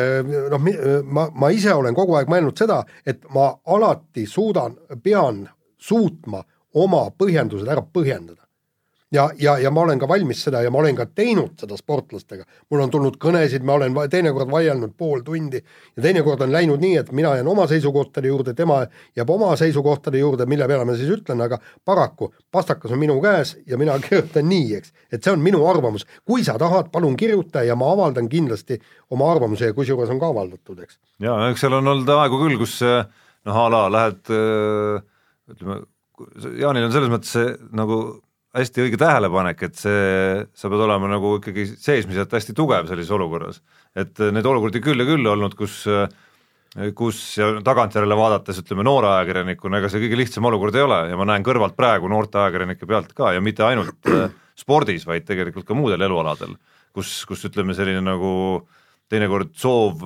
[0.50, 0.70] noh,
[1.02, 5.44] ma, ma ise olen kogu aeg mõelnud seda, et ma alati suudan, pean
[5.88, 6.42] suutma
[6.74, 8.42] oma põhjendused ära põhjendada.
[9.14, 12.44] ja, ja, ja ma olen ka valmis seda ja ma olen ka teinud seda sportlastega.
[12.70, 16.96] mul on tulnud kõnesid, ma olen teinekord vaielnud pool tundi ja teinekord on läinud nii,
[16.98, 18.80] et mina jään oma seisukohtade juurde, tema
[19.16, 23.56] jääb oma seisukohtade juurde, mille peale ma siis ütlen, aga paraku pastakas on minu käes
[23.66, 24.92] ja mina kirjutan nii, eks.
[25.12, 26.06] et see on minu arvamus.
[26.24, 28.80] kui sa tahad, palun kirjuta ja ma avaldan kindlasti
[29.10, 30.98] oma arvamuse ja kusjuures on ka avaldatud, eks.
[31.22, 35.13] ja eks seal on olnud aegu küll, kus noh, a la lähed äh
[35.52, 35.80] ütleme,
[36.60, 37.98] Jaanil on selles mõttes see nagu
[38.54, 43.58] hästi õige tähelepanek, et see, sa pead olema nagu ikkagi seesmiselt hästi tugev sellises olukorras.
[43.98, 45.82] et neid olukordi küll ja küll olnud, kus
[46.98, 51.18] kus ja tagantjärele vaadates ütleme noore ajakirjanikuna, ega see kõige lihtsam olukord ei ole ja
[51.18, 54.08] ma näen kõrvalt praegu noorte ajakirjanike pealt ka ja mitte ainult
[54.58, 56.56] spordis, vaid tegelikult ka muudel elualadel,
[56.94, 58.32] kus, kus ütleme, selline nagu
[59.10, 60.02] teinekord soov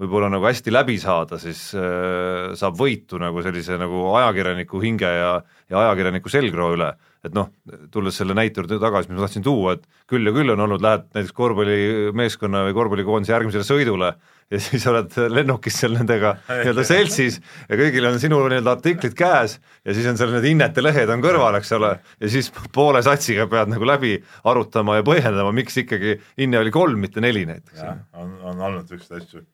[0.00, 5.36] võib-olla nagu hästi läbi saada, siis äh, saab võitu nagu sellise nagu ajakirjaniku hinge ja,
[5.70, 6.94] ja ajakirjaniku selgroo üle.
[7.20, 7.50] et noh,
[7.92, 10.80] tulles selle näite juurde tagasi, mis ma tahtsin tuua, et küll ja küll on olnud,
[10.80, 14.14] lähed näiteks korvpallimeeskonna või korvpallikoondise järgmisele sõidule
[14.50, 17.36] ja siis oled lennukis seal nendega nii-öelda seltsis
[17.68, 21.20] ja kõigil on sinu nii-öelda artiklid käes ja siis on seal need hinnete lehed on
[21.20, 24.16] kõrval, eks ole, ja siis poole satsiga pead nagu läbi
[24.48, 27.84] arutama ja põhjendama, miks ikkagi hinne oli kolm, mitte neli näiteks.
[28.16, 29.44] on, on olnud niisuguseid asju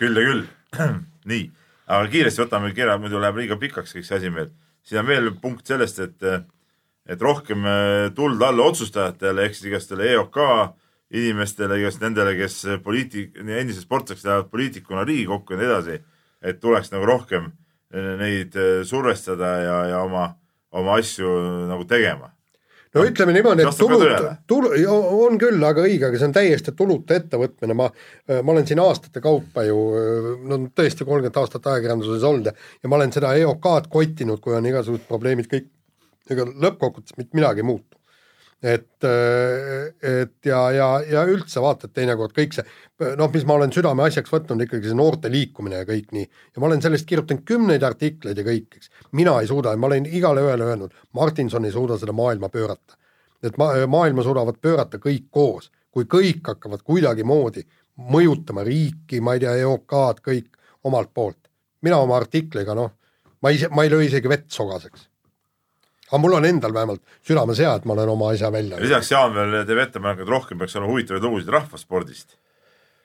[0.00, 0.44] küll ja küll.
[1.30, 1.46] nii,
[1.86, 4.52] aga kiiresti võtame kirja, muidu läheb liiga pikaks kõik see asi meil.
[4.86, 6.26] siin on veel punkt sellest, et,
[7.06, 10.38] et rohkem äh, tuld alla otsustajatele ehk siis igastele EOK
[11.16, 15.98] inimestele, igast nendele, kes poliitik, endised sportlased lähevad poliitikuna Riigikokku ja nii edasi,
[16.42, 20.30] et tuleks nagu rohkem äh, neid äh, survestada ja, ja oma,
[20.70, 21.30] oma asju
[21.70, 22.35] nagu tegema
[22.96, 24.72] no ütleme niimoodi, et tulud, tulu,
[25.26, 27.90] on küll, aga õige, aga see on täiesti tuluta ettevõtmine, ma,
[28.40, 29.78] ma olen siin aastate kaupa ju,
[30.48, 34.70] no tõesti kolmkümmend aastat ajakirjanduses olnud ja, ja ma olen seda EOK-d kottinud, kui on
[34.72, 35.68] igasugused probleemid kõik,
[36.32, 37.96] ega lõppkokkuvõttes mitte midagi ei muutu
[38.62, 39.04] et,
[40.02, 42.64] et ja, ja, ja üldse vaata, et teinekord kõik see,
[43.18, 46.26] noh, mis ma olen südameasjaks võtnud, ikkagi see noorte liikumine ja kõik nii.
[46.26, 48.90] ja ma olen sellest kirjutanud kümneid artikleid ja kõik, eks.
[49.12, 52.96] mina ei suuda ma olen igale ühele öelnud, Martinson ei suuda seda maailma pöörata.
[53.42, 59.44] et ma, maailma suudavad pöörata kõik koos, kui kõik hakkavad kuidagimoodi mõjutama riiki, ma ei
[59.44, 60.48] tea, EOK-d, kõik
[60.84, 61.38] omalt poolt.
[61.82, 62.96] mina oma artikliga, noh,
[63.42, 65.10] ma ise, ma ei löö isegi vett sogaseks
[66.10, 69.34] aga mul on endal vähemalt südames hea, et ma olen oma asja välja lisaks Jaan
[69.34, 72.36] veel teeb ettepaneku, et rohkem peaks olema huvitavaid lugusid rahvaspordist.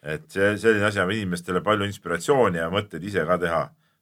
[0.03, 3.61] et see selline asi annab inimestele palju inspiratsiooni ja mõtteid ise ka teha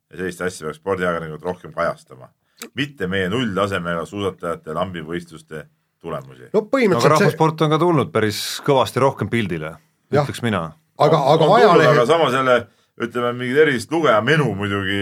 [0.10, 2.30] ja sellist asja peaks spordiajakirjanikud rohkem kajastama.
[2.76, 5.66] mitte meie nulltasemega suusatajate lambivõistluste
[6.02, 6.50] tulemusi.
[6.54, 9.76] no aga põhimõtteliselt see, rahvasport on ka tulnud päris kõvasti rohkem pildile,
[10.12, 10.66] ütleks mina.
[10.98, 12.60] aga, aga tulnud, aga ajalehed, samas jälle
[13.00, 15.00] ütleme, mingid erilist lugejamenu muidugi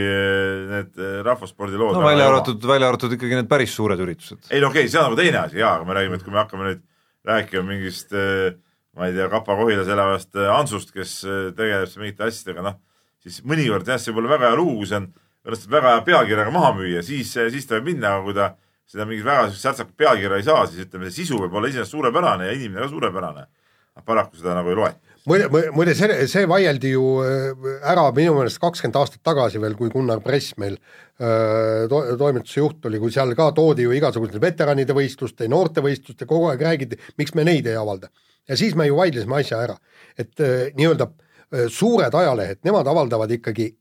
[0.72, 4.44] need eh, rahvaspordilood no välja arvatud, välja arvatud ikkagi need päris suured üritused.
[4.52, 6.36] ei no okei okay,, see on nagu teine asi jaa, aga me räägime, et kui
[6.36, 6.84] me hakkame nüüd
[7.28, 8.52] rääkima mingist eh,
[8.98, 12.78] ma ei tea, Kapa-Kohilas elavast eh, Ansust, kes eh, tegeleb seal mingite asjadega, noh
[13.24, 15.10] siis mõnikord jah, see võib olla väga hea lugu, see on
[15.48, 18.50] õnnestub väga hea pealkirjaga maha müüa, siis, siis ta võib minna, aga kui ta
[18.88, 22.48] seda mingit väga särtsakat pealkirja ei saa, siis ütleme, see sisu võib olla iseenesest suurepärane
[22.48, 23.48] ja inimene ka suurepärane.
[24.06, 24.92] paraku seda nagu ei loe.
[25.28, 29.92] muide, muide see, see vaieldi ju äh, ära minu meelest kakskümmend aastat tagasi veel, kui
[29.94, 34.96] Gunnar Press meil öö, to, toimetuse juht oli, kui seal ka toodi ju igasuguste veteranide
[34.98, 38.12] võistluste, noortevõistluste, kogu aeg räägiti, miks me neid ei avalda.
[38.48, 39.78] ja siis me ju vaidlesime asja ära,
[40.18, 41.12] et öö, nii-öelda
[41.72, 43.72] suured ajalehed, nemad avaldavad ikkagi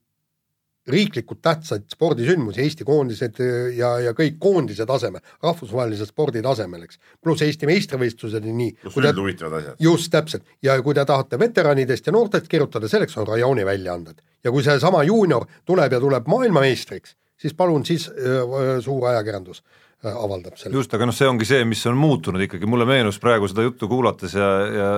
[0.90, 7.00] riiklikult tähtsaid spordisündmusi, Eesti koondised öö, ja, ja kõik koondise tasemel, rahvusvahelise spordi tasemel, eks.
[7.22, 8.72] pluss Eesti meistrivõistlused ja nii.
[8.82, 9.80] pluss üldhuvitavad asjad.
[9.82, 14.54] just täpselt ja kui te tahate veteranidest ja noortest kirjutada, selleks on rajooni väljaanded ja
[14.54, 19.62] kui seesama juunior tuleb ja tuleb maailmameistriks, siis palun siis öö, suur ajakirjandus
[20.04, 20.76] öö, avaldab selle.
[20.78, 23.90] just, aga noh, see ongi see, mis on muutunud ikkagi, mulle meenus praegu seda juttu
[23.90, 24.90] kuulates ja, ja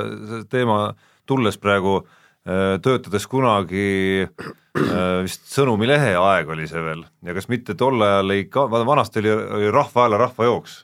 [0.53, 0.93] teema
[1.29, 2.17] tulles praegu äh,
[2.85, 7.03] töötades kunagi äh, vist Sõnumilehe aeg oli see veel.
[7.27, 10.83] Ja kas mitte tol ajal ei ka, vanasti oli, oli Rahva Hääle rahvajooks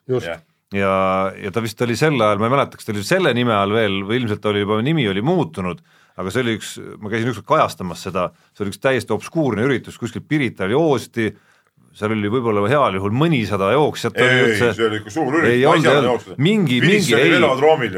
[0.75, 0.95] ja,
[1.39, 3.75] ja ta vist oli sel ajal, ma ei mäleta, kas ta oli selle nime all
[3.75, 5.83] veel või ilmselt oli juba nimi oli muutunud,
[6.21, 9.99] aga see oli üks, ma käisin ükskord kajastamas seda, see oli üks täiesti obskuurne üritus
[10.01, 11.31] kuskil Pirital joosti,
[11.95, 16.81] seal oli võib-olla heal juhul mõnisada jooksjat ei, ei, see oli ikka suur olnud, mingi,
[16.83, 17.37] mingi, ei,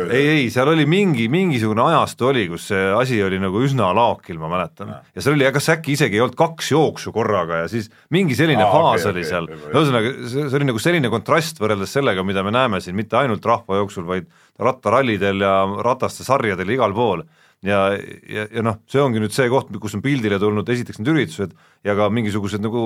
[0.04, 4.40] ei, ei, seal oli mingi, mingisugune ajastu oli, kus see asi oli nagu üsna laokil,
[4.42, 4.92] ma mäletan.
[5.16, 8.66] ja seal oli, kas äkki isegi ei olnud kaks jooksu korraga ja siis mingi selline
[8.66, 9.72] Aa, faas okei, oli okei, seal.
[9.72, 13.44] ühesõnaga see, see oli nagu selline kontrast võrreldes sellega, mida me näeme siin mitte ainult
[13.48, 14.28] rahvajooksul, vaid
[14.60, 17.24] rattarallidel ja rataste sarjadel ja igal pool
[17.64, 17.80] ja,
[18.28, 21.54] ja, ja noh, see ongi nüüd see koht, kus on pildile tulnud esiteks need üritused
[21.86, 22.82] ja ka mingisugused nagu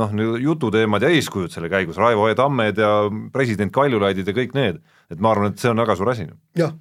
[0.00, 2.36] noh, jututeemad ja eeskujud selle käigus, Raivo E.
[2.38, 2.92] Tammed ja
[3.34, 4.80] president Kaljulaidid ja kõik need,
[5.12, 6.28] et ma arvan, et see on väga suur asi.
[6.58, 6.72] jah,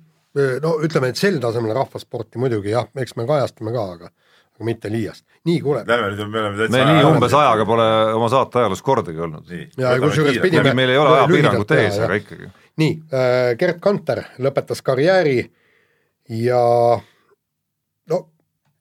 [0.63, 4.13] no ütleme, et sel tasemel rahvasporti muidugi jah, eks me kajastame ka, aga
[4.57, 5.23] aga mitte liiast.
[5.45, 7.85] nii, kuule, Lähme nüüd, me oleme täitsa me nii umbes ajaga pole
[8.17, 9.51] oma saate ajaloos kordagi olnud.
[9.77, 12.49] Ja kusjuures pidime- kuigi meil ei ole ajapiirangut ees, aga ikkagi.
[12.81, 15.37] nii äh,, Gerd Kanter lõpetas karjääri
[16.41, 16.63] ja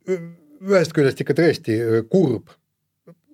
[0.06, 2.54] ühest küljest ikka tõesti öö, kurb.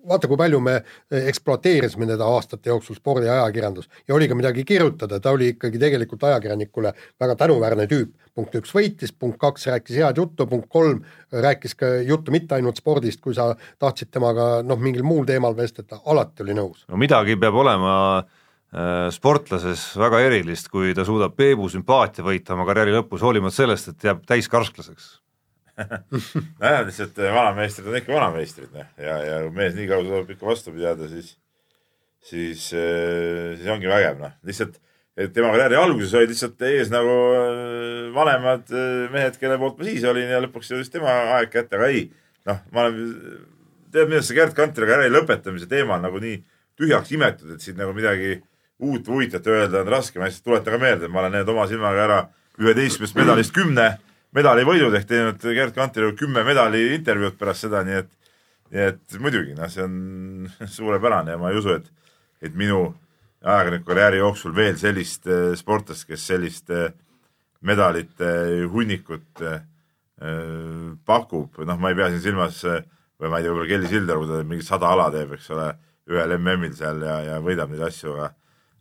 [0.07, 5.19] vaata, kui palju me öö, ekspluateerisime teda aastate jooksul spordiajakirjandus ja oli ka midagi kirjutada,
[5.19, 8.11] ta oli ikkagi tegelikult ajakirjanikule väga tänuväärne tüüp.
[8.35, 12.77] punkt üks võitis, punkt kaks rääkis head juttu, punkt kolm rääkis ka juttu mitte ainult
[12.81, 16.85] spordist, kui sa tahtsid temaga noh, mingil muul teemal vestelda, alati oli nõus.
[16.87, 22.65] no midagi peab olema äh, sportlases väga erilist, kui ta suudab Peebu sümpaatia võita oma
[22.65, 25.22] karjääri lõpus, hoolimata sellest, et jääb täiskarsklaseks.
[26.61, 30.33] nojah, lihtsalt eh, vanameistrid on ikka vanameistrid, noh, ja, ja kui mees nii kaua suudab
[30.33, 31.33] ikka vastu pidada, siis,
[32.23, 34.77] siis, siis ongi vägev, noh, lihtsalt,
[35.17, 39.89] et tema karjääri alguses olid lihtsalt ees nagu eh, vanemad eh, mehed, kelle poolt ma
[39.89, 42.07] siis olin ja lõpuks jõudis tema aeg kätte, aga ei,
[42.49, 43.03] noh, ma olen,
[43.93, 46.39] tead, millest see Gerd Kantri karjääri lõpetamise teema on nagu nii
[46.79, 48.39] tühjaks imetud, et siit nagu midagi
[48.83, 51.67] uut huvitavat öelda on raske, ma lihtsalt tuletan ka meelde, et ma olen näinud oma
[51.69, 52.23] silmaga ära
[52.61, 53.93] üheteistkümnest medalist kümne
[54.33, 58.09] medalivõidud ehk teinud Gerd Kantrile kümme medali intervjuud pärast seda, nii et,
[58.73, 61.89] nii et muidugi noh, see on suurepärane ja ma ei usu, et,
[62.43, 62.87] et minu
[63.43, 66.89] ajakirjaniku karjääri jooksul veel sellist eh, sportlast, kes sellist eh,
[67.63, 68.33] medalite
[68.71, 69.61] hunnikut eh,
[71.03, 74.29] pakub, noh, ma ei pea siin silmas või ma ei tea, võib-olla Kelly Sildaru, kui
[74.29, 75.65] ta mingi sada ala teeb, eks ole,
[76.11, 78.29] ühel MM-il seal ja, ja võidab neid asju, aga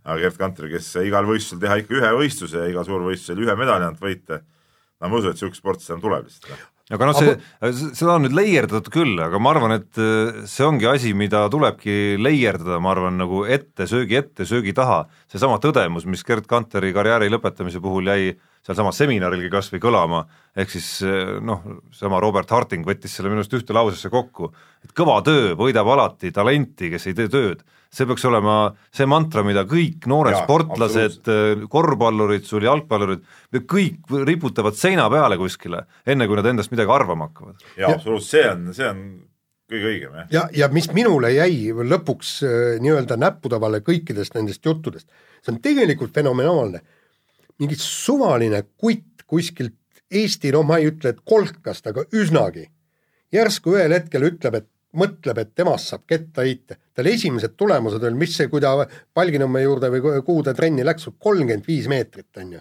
[0.02, 3.86] aga Gerd Kanter, kes igal võistlusel teha ikka ühe võistluse ja igal suurvõistlusel ühe medali
[3.86, 4.40] ainult võita,
[5.02, 6.68] no ma usun, et niisugust sportlast enam tuleb lihtsalt.
[6.92, 7.34] aga noh, see,
[7.98, 12.16] seda on nüüd leierdatud küll, aga ma arvan, et äh, see ongi asi, mida tulebki
[12.20, 17.32] leierdada, ma arvan, nagu ette, söögi ette, söögi taha, seesama tõdemus, mis Gerd Kanteri karjääri
[17.32, 18.32] lõpetamise puhul jäi
[18.62, 20.22] sealsamas seminarilgi kas või kõlama,
[20.56, 21.62] ehk siis äh, noh,
[21.94, 24.52] sama Robert Harting võttis selle minu arust ühte lausesse kokku,
[24.84, 27.64] et kõva töö võidab alati talenti, kes ei tee tööd.
[27.92, 31.26] see peaks olema see mantra, mida kõik noored Jaa, sportlased,
[31.68, 33.26] korvpallurid, sul jalgpallurid,
[33.68, 37.60] kõik riputavad seina peale kuskile, enne kui nad endast midagi arvama hakkavad.
[37.76, 39.04] jaa, absoluutselt, see on, see on
[39.72, 40.30] kõige õigem, jah.
[40.32, 45.08] ja, ja mis minule jäi lõpuks äh, nii-öelda näppude vahele kõikidest nendest juttudest,
[45.42, 46.82] see on tegelikult fenomenaalne.
[47.60, 49.78] Mingi suvaline kutt kuskilt
[50.12, 52.66] Eesti, no ma ei ütle, et kolkast, aga üsnagi.
[53.32, 56.76] järsku ühel hetkel ütleb, et mõtleb, et temast saab ketta heita.
[56.94, 58.74] tal esimesed tulemused olid, mis see, kui ta
[59.14, 62.60] Palginõmme juurde või kuhu ta trenni läks, kolmkümmend viis meetrit, on ju.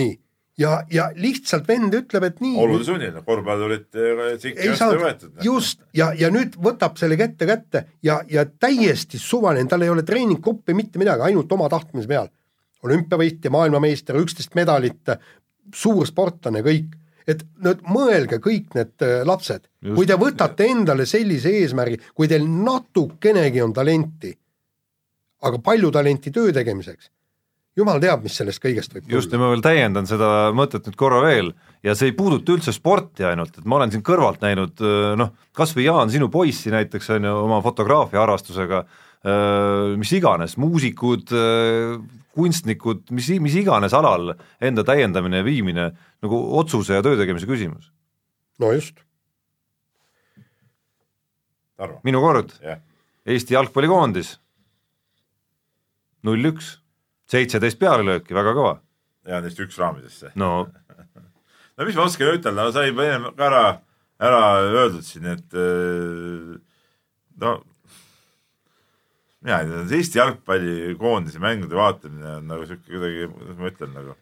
[0.00, 0.14] nii,
[0.58, 2.54] ja, ja lihtsalt vend ütleb, et nii.
[2.60, 8.46] olude sunnil, korvpallurit ei saanud, just, ja, ja nüüd võtab selle kätte kätte ja, ja
[8.46, 12.32] täiesti suvaline, tal ei ole treeninggruppi mitte midagi, ainult oma tahtmise peal.
[12.84, 15.14] Olümpiavõitja, maailmameister, üksteist medalit,
[15.74, 16.92] suur sportlane, kõik.
[17.24, 22.44] Et nüüd mõelge kõik need äh, lapsed, kui te võtate endale sellise eesmärgi, kui teil
[22.44, 24.34] natukenegi on talenti,
[25.48, 27.08] aga palju talenti töö tegemiseks,
[27.80, 31.22] jumal teab, mis sellest kõigest võib just, ja ma veel täiendan seda mõtet nüüd korra
[31.24, 31.54] veel.
[31.84, 34.84] Ja see ei puuduta üldse sporti ainult, et ma olen siin kõrvalt näinud
[35.20, 38.84] noh, kas või Jaan, sinu poissi näiteks on ju oma fotograafia harrastusega,
[39.96, 41.32] mis iganes, muusikud,
[42.34, 45.88] kunstnikud, mis, mis iganes alal enda täiendamine ja viimine
[46.24, 47.90] nagu otsuse ja töö tegemise küsimus.
[48.58, 49.00] no just.
[52.04, 52.80] minu kord yeah.,
[53.24, 54.34] Eesti jalgpallikoondis,
[56.28, 56.74] null üks,
[57.32, 58.74] seitseteist pealelööki, väga kõva.
[59.24, 60.34] ja neist üks raamidesse.
[60.36, 60.66] no
[61.76, 63.62] no mis ma oskan ütelda, no sai enne ka ära,
[64.20, 65.56] ära öeldud siin, et
[67.40, 67.56] no
[69.44, 74.16] mina ei tea, Eesti jalgpallikoondise mängude vaatamine on nagu sihuke kuidagi, kuidas ma ütlen nagu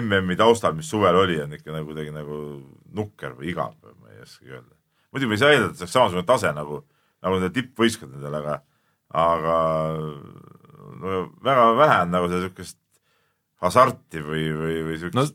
[0.00, 2.40] MM-i taustal, mis suvel oli, on ikka nagu kuidagi nagu
[2.94, 4.74] nukker või igav, ma ei oskagi öelda.
[5.10, 6.82] muidugi ei saa eeldada, et see oleks samasugune tase nagu,
[7.22, 8.58] nagu nendel tippvõistkondadel, aga,
[9.22, 9.56] aga
[11.00, 12.78] no väga vähe on nagu seda siukest
[13.60, 15.26] hasarti või, või, või siukest no,,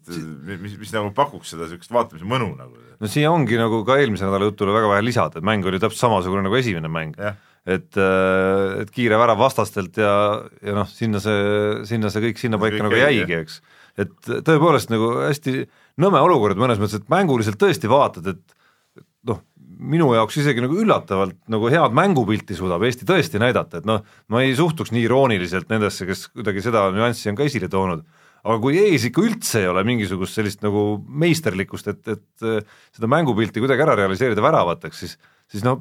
[0.48, 2.80] mis, mis, mis nagu pakuks seda siukest vaatamise mõnu nagu.
[3.00, 6.08] no siia ongi nagu ka eelmise nädala jutule väga vähe lisada, et mäng oli täpselt
[6.08, 7.36] samasugune nagu esimene mäng yeah
[7.66, 10.14] et, äh, et kiire värav vastastelt ja,
[10.62, 11.40] ja noh, sinna see,
[11.90, 13.60] sinna see kõik sinnapaika nagu jäigi, eks.
[14.02, 14.14] et
[14.46, 15.64] tõepoolest nagu hästi
[16.04, 18.58] nõme olukord mõnes mõttes, et mänguliselt tõesti vaatad, et
[19.32, 19.42] noh,
[19.76, 24.46] minu jaoks isegi nagu üllatavalt nagu head mängupilti suudab Eesti tõesti näidata, et noh, ma
[24.46, 28.06] ei suhtuks nii irooniliselt nendesse, kes kuidagi seda nüanssi on ka esile toonud,
[28.46, 30.86] aga kui ees ikka üldse ei ole mingisugust sellist nagu
[31.26, 35.18] meisterlikkust, et, et seda mängupilti kuidagi ära realiseerida väravateks, siis
[35.52, 35.80] siis no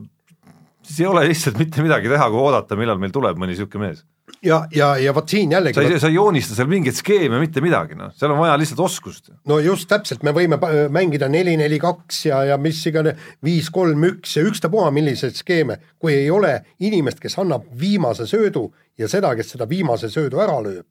[0.85, 4.05] siis ei ole lihtsalt mitte midagi teha, kui oodata, millal meil tuleb mõni niisugune mees.
[4.45, 7.63] ja, ja, ja vot siin jällegi sa ei, sa ei joonista seal mingeid skeeme, mitte
[7.65, 9.33] midagi, noh, seal on vaja lihtsalt oskust.
[9.51, 10.59] no just täpselt, me võime
[10.93, 15.79] mängida neli, neli, kaks ja, ja mis iganes, viis, kolm, üks ja ükstapuha milliseid skeeme,
[15.99, 18.69] kui ei ole inimest, kes annab viimase söödu
[18.99, 20.87] ja seda, kes seda viimase söödu ära lööb.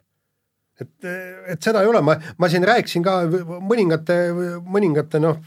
[0.81, 1.05] Et,
[1.53, 4.15] et seda ei ole, ma, ma siin rääkisin ka mõningate,
[4.65, 5.37] mõningate noh,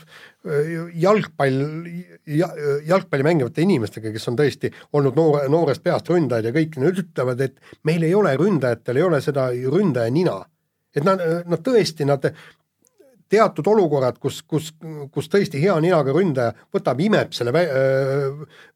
[0.95, 1.63] jalgpall,
[2.87, 7.41] jalgpalli mängivate inimestega, kes on tõesti olnud noore, noorest peast ründajad ja kõik, nad ütlevad,
[7.43, 10.39] et meil ei ole ründajatel, ei ole seda ründaja nina.
[10.97, 12.25] et nad, nad tõesti, nad
[13.29, 14.71] teatud olukorrad, kus, kus,
[15.13, 17.65] kus tõesti hea ninaga ründaja võtab, imeb selle vä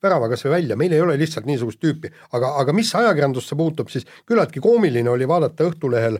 [0.02, 3.92] värava kas või välja, meil ei ole lihtsalt niisugust tüüpi, aga, aga mis ajakirjandusse puutub,
[3.92, 6.18] siis küllaltki koomiline oli vaadata Õhtulehel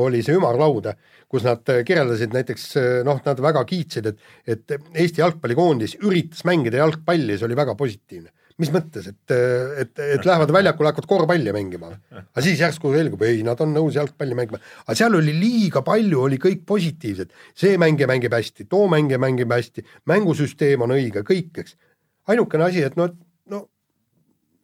[0.00, 0.90] oli see ümarlaud,
[1.28, 2.68] kus nad kirjeldasid näiteks
[3.06, 8.32] noh, nad väga kiitsid, et, et Eesti jalgpallikoondis üritas mängida jalgpalli, see oli väga positiivne
[8.60, 9.34] mis mõttes, et,
[9.82, 11.92] et, et lähevad väljakule, hakkavad korvpalli mängima.
[12.20, 14.60] aga siis järsku selgub, ei, nad on nõus jalgpalli mängima.
[14.84, 17.32] aga seal oli liiga palju, oli kõik positiivsed.
[17.58, 21.76] see mängija mängib hästi, too mängija mängib hästi, mängusüsteem on õige, kõik, eks.
[22.28, 23.08] ainukene asi, et no,
[23.50, 23.64] no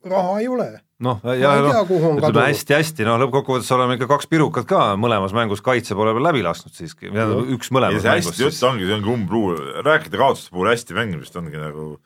[0.05, 0.71] raha ei ole
[1.05, 5.97] noh, ja noh, ütleme hästi-hästi, noh lõppkokkuvõttes oleme ikka kaks pirukat ka mõlemas mängus kaitse
[5.99, 7.13] poole peal läbi lasknud siiski,
[7.55, 8.31] üks mõlemas mängus.
[8.33, 11.97] hästi jutt ongi, see ongi umbluu, rääkida kaotuste puhul hästi mängimist ongi nagu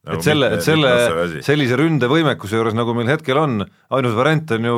[0.00, 0.90] Nagu et selle, et selle,
[1.44, 4.76] sellise ründevõimekuse juures, nagu meil hetkel on, ainus variant on ju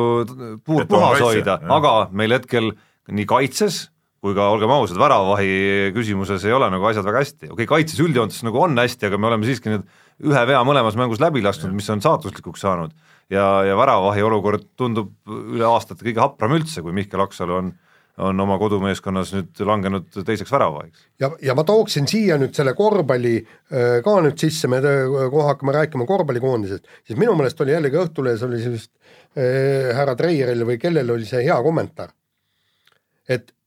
[0.67, 2.73] puur puhas hoida, aga meil hetkel
[3.07, 3.85] nii kaitses
[4.23, 8.03] kui ka olgem ausad, väravavahi küsimuses ei ole nagu asjad väga hästi, okei okay,, kaitses
[8.05, 9.87] üldjoontes nagu on hästi, aga me oleme siiski nüüd
[10.31, 12.93] ühe vea mõlemas mängus läbi lasknud, mis on saatuslikuks saanud.
[13.33, 17.73] ja, ja väravavahi olukord tundub üle aastate kõige hapram üldse, kui Mihkel Aksalu on
[18.21, 21.07] on oma kodumeeskonnas nüüd langenud teiseks väravavahiks.
[21.21, 25.73] ja, ja ma tooksin siia nüüd selle korvpalli äh, ka nüüd sisse, me kohe hakkame
[25.79, 28.93] rääkima korvpallikoondisest, siis minu meelest oli jällegi Õhtulehes oli see vist
[29.33, 32.13] äh, härra Treieril või kellel oli see hea kommentaar,
[33.27, 33.62] et äh,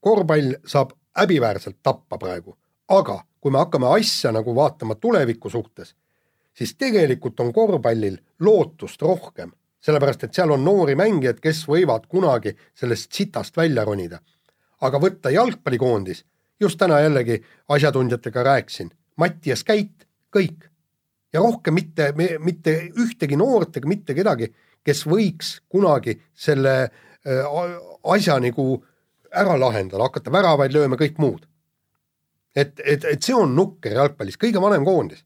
[0.00, 2.56] korvpall saab häbiväärselt tappa praegu,
[2.88, 5.94] aga kui me hakkame asja nagu vaatama tuleviku suhtes,
[6.54, 9.52] siis tegelikult on korvpallil lootust rohkem
[9.84, 14.20] sellepärast et seal on noori mängijaid, kes võivad kunagi sellest sitast välja ronida.
[14.84, 16.24] aga võtta jalgpallikoondis,
[16.60, 17.38] just täna jällegi
[17.72, 20.06] asjatundjatega rääkisin, Mattias Käit,
[20.36, 20.68] kõik.
[21.32, 24.52] ja rohkem mitte, mitte ühtegi noort ega mitte kedagi,
[24.84, 26.90] kes võiks kunagi selle
[28.04, 28.84] asja nagu
[29.34, 31.46] ära lahendada, hakata väravaid lööma, kõik muud.
[32.54, 35.24] et, et, et see on nukker jalgpallis, kõige vanem koondis.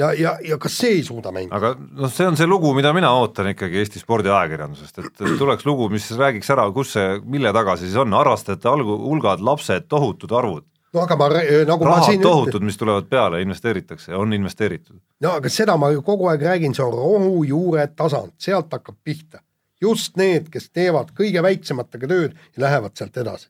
[0.00, 1.56] ja, ja, ja kas see ei suuda mängida?
[1.56, 5.90] aga noh, see on see lugu, mida mina ootan ikkagi Eesti spordiajakirjandusest, et tuleks lugu,
[5.92, 10.32] mis räägiks ära, kus see, mille taga see siis on, harrastajate algu, hulgad, lapsed, tohutud
[10.40, 10.66] arvud.
[10.94, 11.28] no aga ma,
[11.68, 14.96] nagu rahad ma siin tohutud, mis tulevad peale, investeeritakse, on investeeritud.
[15.20, 19.44] no aga seda ma ju kogu aeg räägin, see on rohujuure tasand, sealt hakkab pihta.
[19.80, 23.48] Just need, kes teevad kõige väiksematega tööd ja lähevad sealt edasi.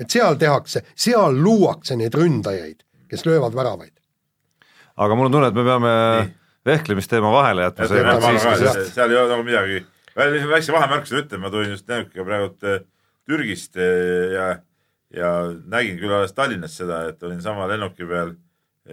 [0.00, 3.92] et seal tehakse, seal luuakse neid ründajaid, kes löövad väravaid.
[4.96, 5.92] aga mul on tunne, et me peame
[6.66, 9.84] vehklemisteema vahele jätma seal ei ole nagu midagi,
[10.16, 12.80] väikse vahemärkuse ütlen, ma tulin just lennukiga praegult äh,
[13.28, 14.46] Türgist äh, ja,
[15.14, 15.34] ja
[15.64, 18.34] nägin küll alles Tallinnas seda, et olin sama lennuki peal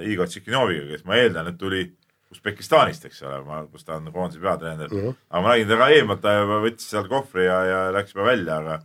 [0.06, 1.88] Igor Tšikinoviga, kes ma eeldan, et tuli
[2.30, 5.00] Usbekistanist, eks ole, ma, kus ta on koondise peatreener uh.
[5.08, 5.16] -huh.
[5.30, 8.28] aga ma nägin ta ka eemalt, ta juba võttis seal kohvri ja, ja läks juba
[8.28, 8.76] välja, aga,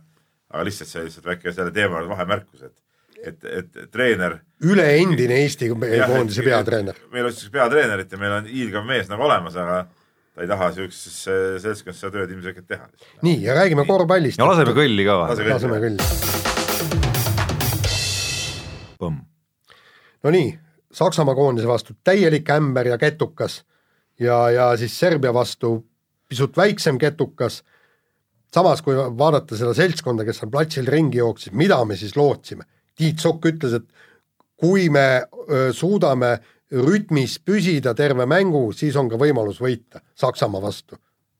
[0.49, 2.73] aga lihtsalt see lihtsalt väike selle teema vahemärkus, et,
[3.21, 4.39] et, et treener.
[4.65, 6.97] üleendine Eesti koondise peatreener.
[7.13, 9.83] meil otsitakse peatreenerit ja meil on hiilgav mees nagu olemas, aga
[10.33, 11.21] ta ei taha sihukeses
[11.61, 12.89] seltskonnas seda tööd ilmselgelt teha.
[13.21, 14.41] nii ja räägime korvpallist.
[14.41, 16.43] ja laseme kõlli ka laseme kõlli.
[20.25, 20.55] Nonii,
[20.95, 23.63] Saksamaa koondise vastu täielik ämber ja ketukas
[24.19, 25.77] ja, ja siis Serbia vastu
[26.29, 27.63] pisut väiksem ketukas.
[28.55, 32.63] samas, kui vaadata seda seltskonda, kes seal platsil ringi jooksis, mida me siis lootsime?
[32.95, 33.87] Tiit Sokk ütles, et
[34.55, 35.25] kui me
[35.75, 36.37] suudame
[36.71, 40.95] rütmis püsida terve mängu, siis on ka võimalus võita Saksamaa vastu.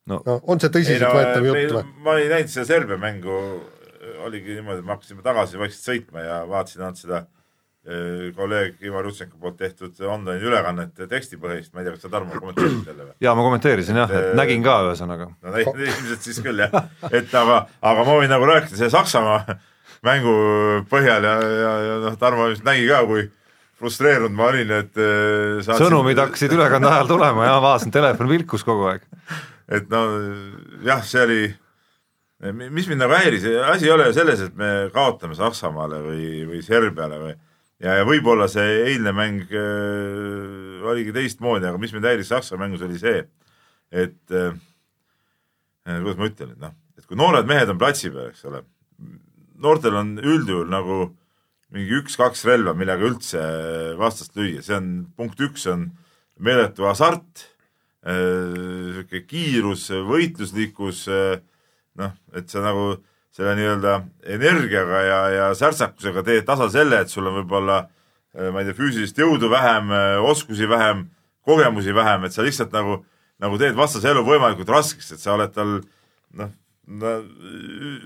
[0.06, 1.86] no, no on see tõsiseltvõetav jutt või?
[2.04, 3.40] ma ei näinud seda Serbia mängu,
[4.28, 7.45] oligi niimoodi, et me hakkasime tagasi vaikselt sõitma ja vaatasin ainult seda äh,
[8.34, 12.90] kolleeg Ivar Jutsenko poolt tehtud online ülekannet tekstipõhist, ma ei tea, kas sa Tarmo kommenteerisid
[12.90, 13.14] jälle või?
[13.22, 15.30] jaa, ma kommenteerisin jah, et nägin ka ühesõnaga.
[15.46, 16.74] no ilmselt siis küll jah,
[17.12, 19.58] et aga, aga ma võin nagu rääkida selle Saksamaa
[20.06, 20.34] mängu
[20.90, 23.28] põhjal ja, ja, ja noh, Tarmo ilmselt nägi ka, kui
[23.78, 25.86] frustreerunud ma olin, et äh, saatsin...
[25.86, 29.06] sõnumid hakkasid ülekande ajal tulema ja vaatasin, telefon vilkus kogu aeg.
[29.70, 30.08] et no
[30.90, 31.42] jah, see oli,
[32.66, 36.66] mis mind nagu häiris, asi ei ole ju selles, et me kaotame Saksamaale või, või
[36.66, 37.36] Serbiale või
[37.84, 42.86] ja, ja võib-olla see eilne mäng äh, oligi teistmoodi, aga mis mind häiris Saksa mängus
[42.86, 43.26] oli see,
[43.92, 44.56] et äh,
[45.86, 48.64] kuidas ma ütlen, et noh, et kui noored mehed on platsi peal, eks ole,
[49.62, 51.00] noortel on üldjuhul nagu
[51.76, 53.42] mingi üks-kaks relva, millega üldse
[54.00, 55.90] vastast lüüa, see on punkt üks on
[56.40, 57.50] meeletu hasart,
[58.06, 61.06] sihuke kiirus, võitluslikkus,
[62.00, 63.00] noh, et sa nagu
[63.36, 63.98] selle nii-öelda
[64.38, 67.82] energiaga ja, ja särtsakusega teed tasa selle, et sul on võib-olla
[68.36, 69.92] ma ei tea, füüsilist jõudu vähem,
[70.28, 71.06] oskusi vähem,
[71.48, 73.00] kogemusi vähem, et sa lihtsalt nagu,
[73.44, 75.78] nagu teed vastase elu võimalikult raskeks, et sa oled tal
[76.36, 76.52] noh,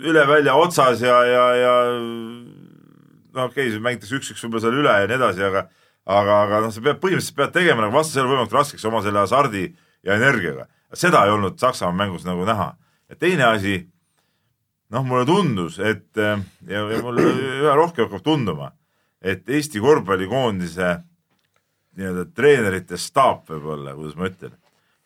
[0.10, 5.10] üle välja otsas ja, ja, ja no okei okay,, mängitakse üks-üks võib-olla seal üle ja
[5.10, 5.66] nii edasi, aga
[6.10, 9.22] aga, aga noh, sa pead põhimõtteliselt pead tegema nagu vastase elu võimalikult raskeks oma selle
[9.24, 9.66] hasardi
[10.06, 10.68] ja energiaga.
[10.94, 12.74] seda ei olnud Saksamaa mängus nagu näha.
[13.10, 13.82] ja teine asi,
[14.90, 16.38] noh, mulle tundus, et ja,
[16.68, 17.28] ja mulle
[17.62, 18.72] üha rohkem hakkab tunduma,
[19.22, 20.96] et Eesti korvpallikoondise
[22.00, 24.58] nii-öelda treenerite staap võib-olla, kuidas ma ütlen,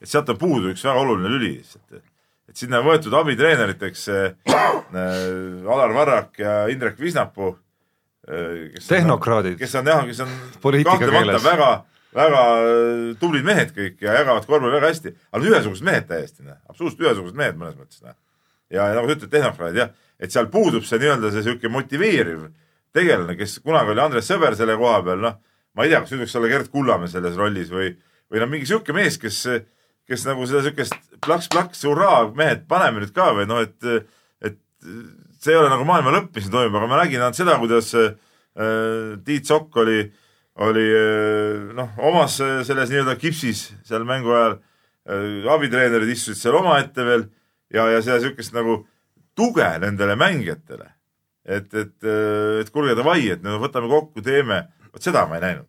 [0.02, 2.04] et sealt on puudu üks väga oluline lüli lihtsalt
[2.50, 4.54] et sinna on võetud abitreeneriteks äh,
[4.94, 7.56] Alar Varrak ja Indrek Visnapuu
[8.28, 8.76] äh,.
[8.88, 9.58] tehnokraadid.
[9.62, 11.70] kes on jah, kes on kahtlemata väga,
[12.16, 12.44] väga
[13.22, 17.40] tublid mehed kõik ja jagavad korvpalli väga hästi, aga ühesugused mehed täiesti, noh, absoluutselt ühesugused
[17.40, 18.18] mehed mõnes mõttes, noh.
[18.74, 22.48] Ja, nagu sa ütled, tehnokraadid jah, et seal puudub see nii-öelda see sihuke motiveeriv
[22.94, 25.38] tegelane, kes kunagi oli Andres Sõber selle koha peal, noh,
[25.74, 27.94] ma ei tea, kas nüüd võiks olla Gerd Kullamäe selles rollis või,
[28.30, 29.46] või noh, mingi sihuke mees, kes
[30.10, 34.10] kes nagu seda siukest plaks-plaks, hurraa, mehed, paneme nüüd ka või noh, et,
[34.44, 34.60] et
[35.40, 38.12] see ei ole nagu maailma lõpp, mis toimub, aga ma nägin ainult seda, kuidas äh,
[39.26, 40.02] Tiit Sokk oli,
[40.64, 45.48] oli äh, noh, omas selles nii-öelda kipsis seal mängu ajal äh,.
[45.56, 47.26] abitreenerid istusid seal omaette veel
[47.74, 48.82] ja, ja seda siukest nagu
[49.36, 50.90] tuge nendele mängijatele.
[51.46, 52.06] et, et,
[52.62, 54.62] et kuulge davai, et no võtame kokku, teeme,
[54.94, 55.68] vot seda ma ei näinud.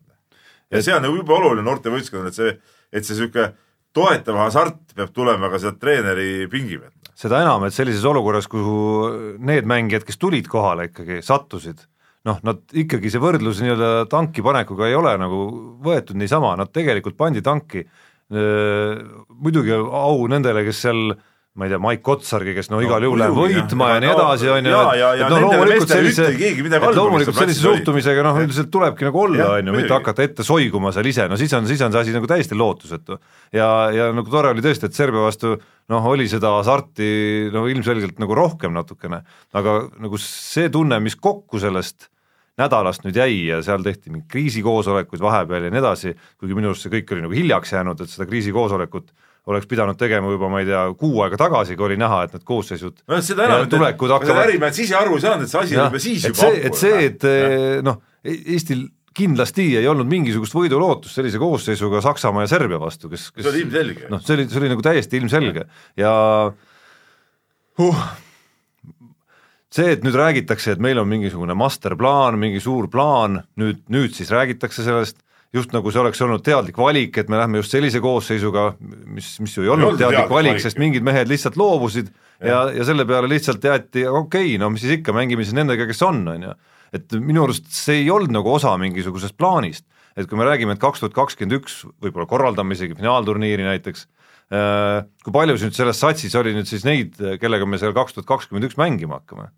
[0.71, 2.53] ja see on nagu jube oluline noortevõistkonnale, et see,
[2.95, 3.49] et see sihuke
[3.95, 7.11] toetav hasart peab tulema ka sealt treeneri pingi pealt.
[7.15, 11.83] seda enam, et sellises olukorras, kuhu need mängijad, kes tulid kohale ikkagi, sattusid,
[12.25, 15.45] noh, nad ikkagi, see võrdlus nii-öelda tanki panekuga ei ole nagu
[15.83, 17.83] võetud niisama, nad tegelikult pandi tanki,
[18.31, 21.19] muidugi au nendele, kes seal äh,
[21.55, 24.65] ma ei tea, Maik Kotsargi, kes no igal juhul läheb võitma ja nii edasi, on
[24.67, 26.25] ju, et noh, loomulikult sellise,
[26.97, 31.07] loomulikult sellise suhtumisega noh, üldiselt tulebki nagu olla, on ju, mitte hakata ette soiguma seal
[31.07, 33.19] ise, no siis on, siis on see asi nagu täiesti lootusetu.
[33.55, 37.07] ja, ja nagu tore oli tõesti, et Serbia vastu noh, oli seda hasarti
[37.55, 39.21] no ilmselgelt nagu rohkem natukene,
[39.55, 42.09] aga nagu see tunne, mis kokku sellest
[42.59, 46.83] nädalast nüüd jäi ja seal tehti mingeid kriisikoosolekuid vahepeal ja nii edasi, kuigi minu arust
[46.83, 49.11] see kõik oli nagu hiljaks jäänud, et seda kriisikoosolekut
[49.45, 52.45] oleks pidanud tegema juba, ma ei tea, kuu aega tagasi, kui oli näha, et need
[52.47, 55.83] koosseisud no seda enam, et hakkavad ärimehed ise aru ei saanud, et see asi oli
[55.83, 61.19] juba siis juba see, et see, et eh, noh, Eestil kindlasti ei olnud mingisugust võidulootust
[61.19, 64.09] sellise koosseisuga Saksamaa ja Serbia vastu, kes, kes see oli ilmselge.
[64.11, 65.67] noh, see oli, see oli nagu täiesti ilmselge.
[65.99, 66.13] Ja
[67.79, 68.01] huh,
[69.71, 74.33] see, et nüüd räägitakse, et meil on mingisugune masterplaan, mingi suur plaan, nüüd, nüüd siis
[74.35, 75.21] räägitakse sellest,
[75.55, 78.67] just nagu see oleks olnud teadlik valik, et me lähme just sellise koosseisuga,
[79.15, 82.11] mis, mis ju ei olnud olnud teadlik teadlik valik, valik sest mingid mehed lihtsalt loobusid
[82.11, 85.57] ja, ja, ja selle peale lihtsalt jäeti, okei okay,, no mis siis ikka, mängime siis
[85.57, 86.55] nendega, kes on, on ju.
[86.99, 90.83] et minu arust see ei olnud nagu osa mingisugusest plaanist, et kui me räägime, et
[90.83, 94.07] kaks tuhat kakskümmend üks võib-olla korraldame isegi finaalturniiri näiteks,
[95.25, 98.69] kui palju nüüd selles satsis oli nüüd siis neid, kellega me seal kaks tuhat kakskümmend
[98.69, 99.49] üks mängima hakkame?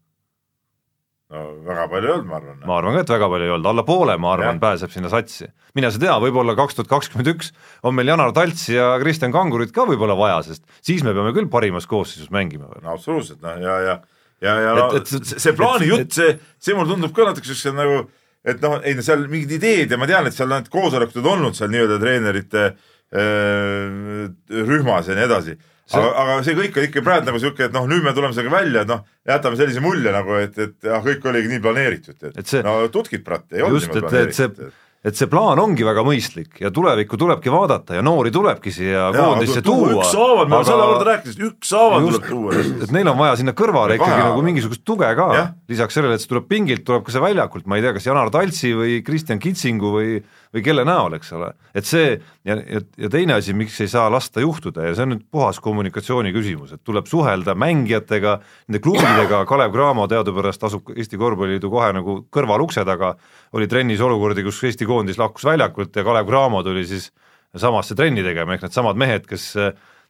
[1.34, 2.60] No väga palju ei olnud, ma arvan.
[2.64, 5.50] ma arvan ka, et väga palju ei olnud, alla poole, ma arvan, pääseb sinna satsi.
[5.76, 7.52] mine sa tea, võib-olla kaks tuhat kakskümmend üks
[7.84, 11.50] on meil Janar Taltsi ja Kristjan Kangurit ka võib-olla vaja, sest siis me peame küll
[11.52, 12.84] parimas koosseisus mängima veel.
[12.86, 13.98] no absoluutselt, noh ja, ja
[14.42, 17.74] ja, ja Et- et- see, see plaani jutt, see, see mulle tundub ka natuke siukse
[17.76, 18.04] nagu,
[18.46, 21.34] et noh, ei no seal mingid ideed ja ma tean, et seal need koosolekud on
[21.40, 22.68] olnud seal nii-öelda treenerite
[23.12, 24.30] äh,
[24.68, 25.58] rühmas ja nii edasi.
[25.88, 28.36] See- aga, aga see kõik on ikka praegu nagu siuke, et noh, nüüd me tuleme
[28.36, 32.18] sellega välja, et noh, jätame sellise mulje nagu, et, et ah, kõik oligi nii planeeritud,
[32.36, 34.84] Et see- no tutkit, brat, ei olnud niimoodi et, et see, planeeritud.
[35.08, 39.62] et see plaan ongi väga mõistlik ja tulevikku tulebki vaadata ja noori tulebki siia koondisse
[39.64, 42.58] tuua ükshaaval, me oleme selle korda rääkinud, ükshaaval tuleb tuua.
[42.84, 45.96] et neil on vaja sinna kõrvale Ja ikkagi kahe nagu mingisugust tuge ka Jah., lisaks
[45.96, 48.74] sellele, et see tuleb pingilt, tuleb ka see väljakult, ma ei tea, kas Janar Taltsi
[48.76, 50.18] või Kristjan Kitsingu või
[50.56, 54.08] või kelle näol, eks ole, et see ja, ja, ja teine asi, miks ei saa
[54.12, 58.38] lasta juhtuda ja see on nüüd puhas kommunikatsiooni küsimus, et tuleb suhelda mängijatega,
[58.68, 63.14] nende klubidega, Kalev Cramo teadupärast asub Eesti Korvpalliliidu kohe nagu kõrvalukse taga,
[63.58, 67.12] oli trennis olukordi, kus Eesti koondis lahkus väljakult ja Kalev Cramo tuli siis
[67.58, 69.54] samasse trenni tegema, ehk needsamad mehed, kes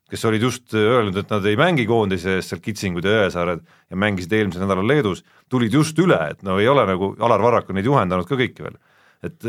[0.07, 3.99] kes olid just öelnud, et nad ei mängi koondise eest, seal Kitsingud ja Jõesaared, ja
[3.99, 7.79] mängisid eelmisel nädalal Leedus, tulid just üle, et no ei ole nagu, Alar Varrak on
[7.79, 8.79] neid juhendanud ka kõiki veel.
[9.25, 9.43] et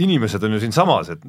[0.00, 1.24] inimesed on ju siinsamas, et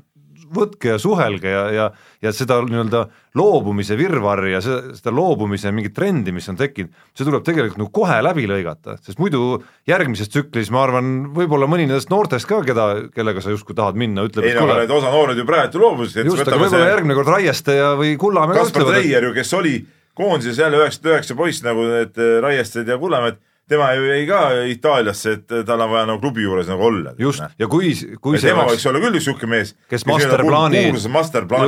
[0.53, 1.86] võtke ja suhelge ja, ja,
[2.22, 3.03] ja seda nii-öelda
[3.38, 7.91] loobumise virvarri ja seda, seda loobumise mingit trendi, mis on tekkinud, see tuleb tegelikult nagu
[7.95, 12.88] kohe läbi lõigata, sest muidu järgmises tsüklis ma arvan, võib-olla mõni nendest noortest ka, keda,
[13.16, 15.82] kellega sa justkui tahad minna, ütleb, ei et no aga need osa noored ju praegu
[15.82, 16.30] loobusid.
[16.30, 19.57] just, aga võib-olla järgmine kord Raieste ja või Kullamäe ka Kaspar et Treier ju, kes
[19.57, 19.78] oli
[20.18, 24.39] koondises jälle üheksakümmend üheksa poiss nagu need eh, Raiested ja Kullamäed, tema ju jäi ka
[24.68, 27.14] Itaaliasse, et tal on vaja nagu klubi juures nagu olla.
[27.20, 30.84] just, ja kui, kui see tema oleks võiks olla küll üks siuke mees, kes masterplaani,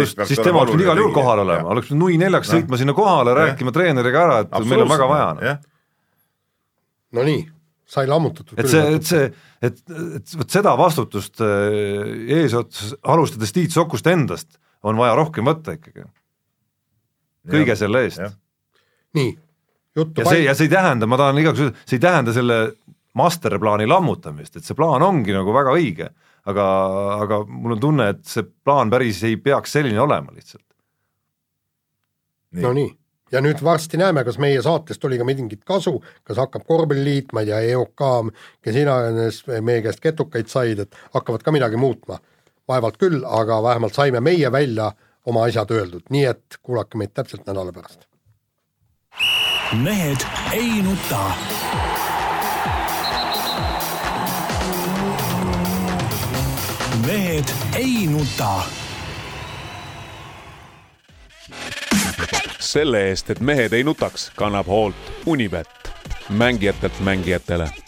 [0.04, 2.60] just, siis tema oleks pidanud igal juhul kohal olema, oleks pidanud nui neljaks Noh.
[2.60, 5.30] sõitma sinna kohale, rääkima treeneriga ära, et meil on väga vaja.
[5.38, 5.48] noh.
[5.50, 5.62] jah,
[7.16, 7.46] no nii,
[7.96, 9.32] sai lammutatud et see, et see,
[9.70, 9.82] et,
[10.20, 16.04] et vot seda vastutust äh, eesotsas, alustades Tiit Sokust endast, on vaja rohkem võtta ikkagi.
[17.56, 18.22] kõige selle eest.
[19.16, 19.32] nii,
[19.96, 22.60] juttu ja see, ja see ei tähenda, ma tahan igaks juhuks, see ei tähenda selle
[23.16, 26.10] masterplaani lammutamist, et see plaan ongi nagu väga õige,
[26.52, 26.68] aga,
[27.24, 30.66] aga mul on tunne, et see plaan päris ei peaks selline olema lihtsalt.
[32.60, 32.92] no nii,
[33.32, 37.44] ja nüüd varsti näeme, kas meie saatest oli ka mingit kasu, kas hakkab korvpalliliit, ma
[37.44, 38.06] ei tea, EOK,
[38.64, 42.20] kes iganes meie käest ketukaid said, et hakkavad ka midagi muutma.
[42.66, 44.88] vaevalt küll, aga vähemalt saime meie välja
[45.30, 48.08] oma asjad öeldud, nii et kuulake meid täpselt nädala pärast.
[49.74, 50.18] Mehed
[50.52, 51.32] ei nuta.
[57.08, 57.44] mehed
[57.76, 58.62] ei nuta.
[62.60, 65.92] Selle eest, et mehed ei nutaks, kannab hoolt Unibet,
[66.30, 67.85] mängijatelt mängijatele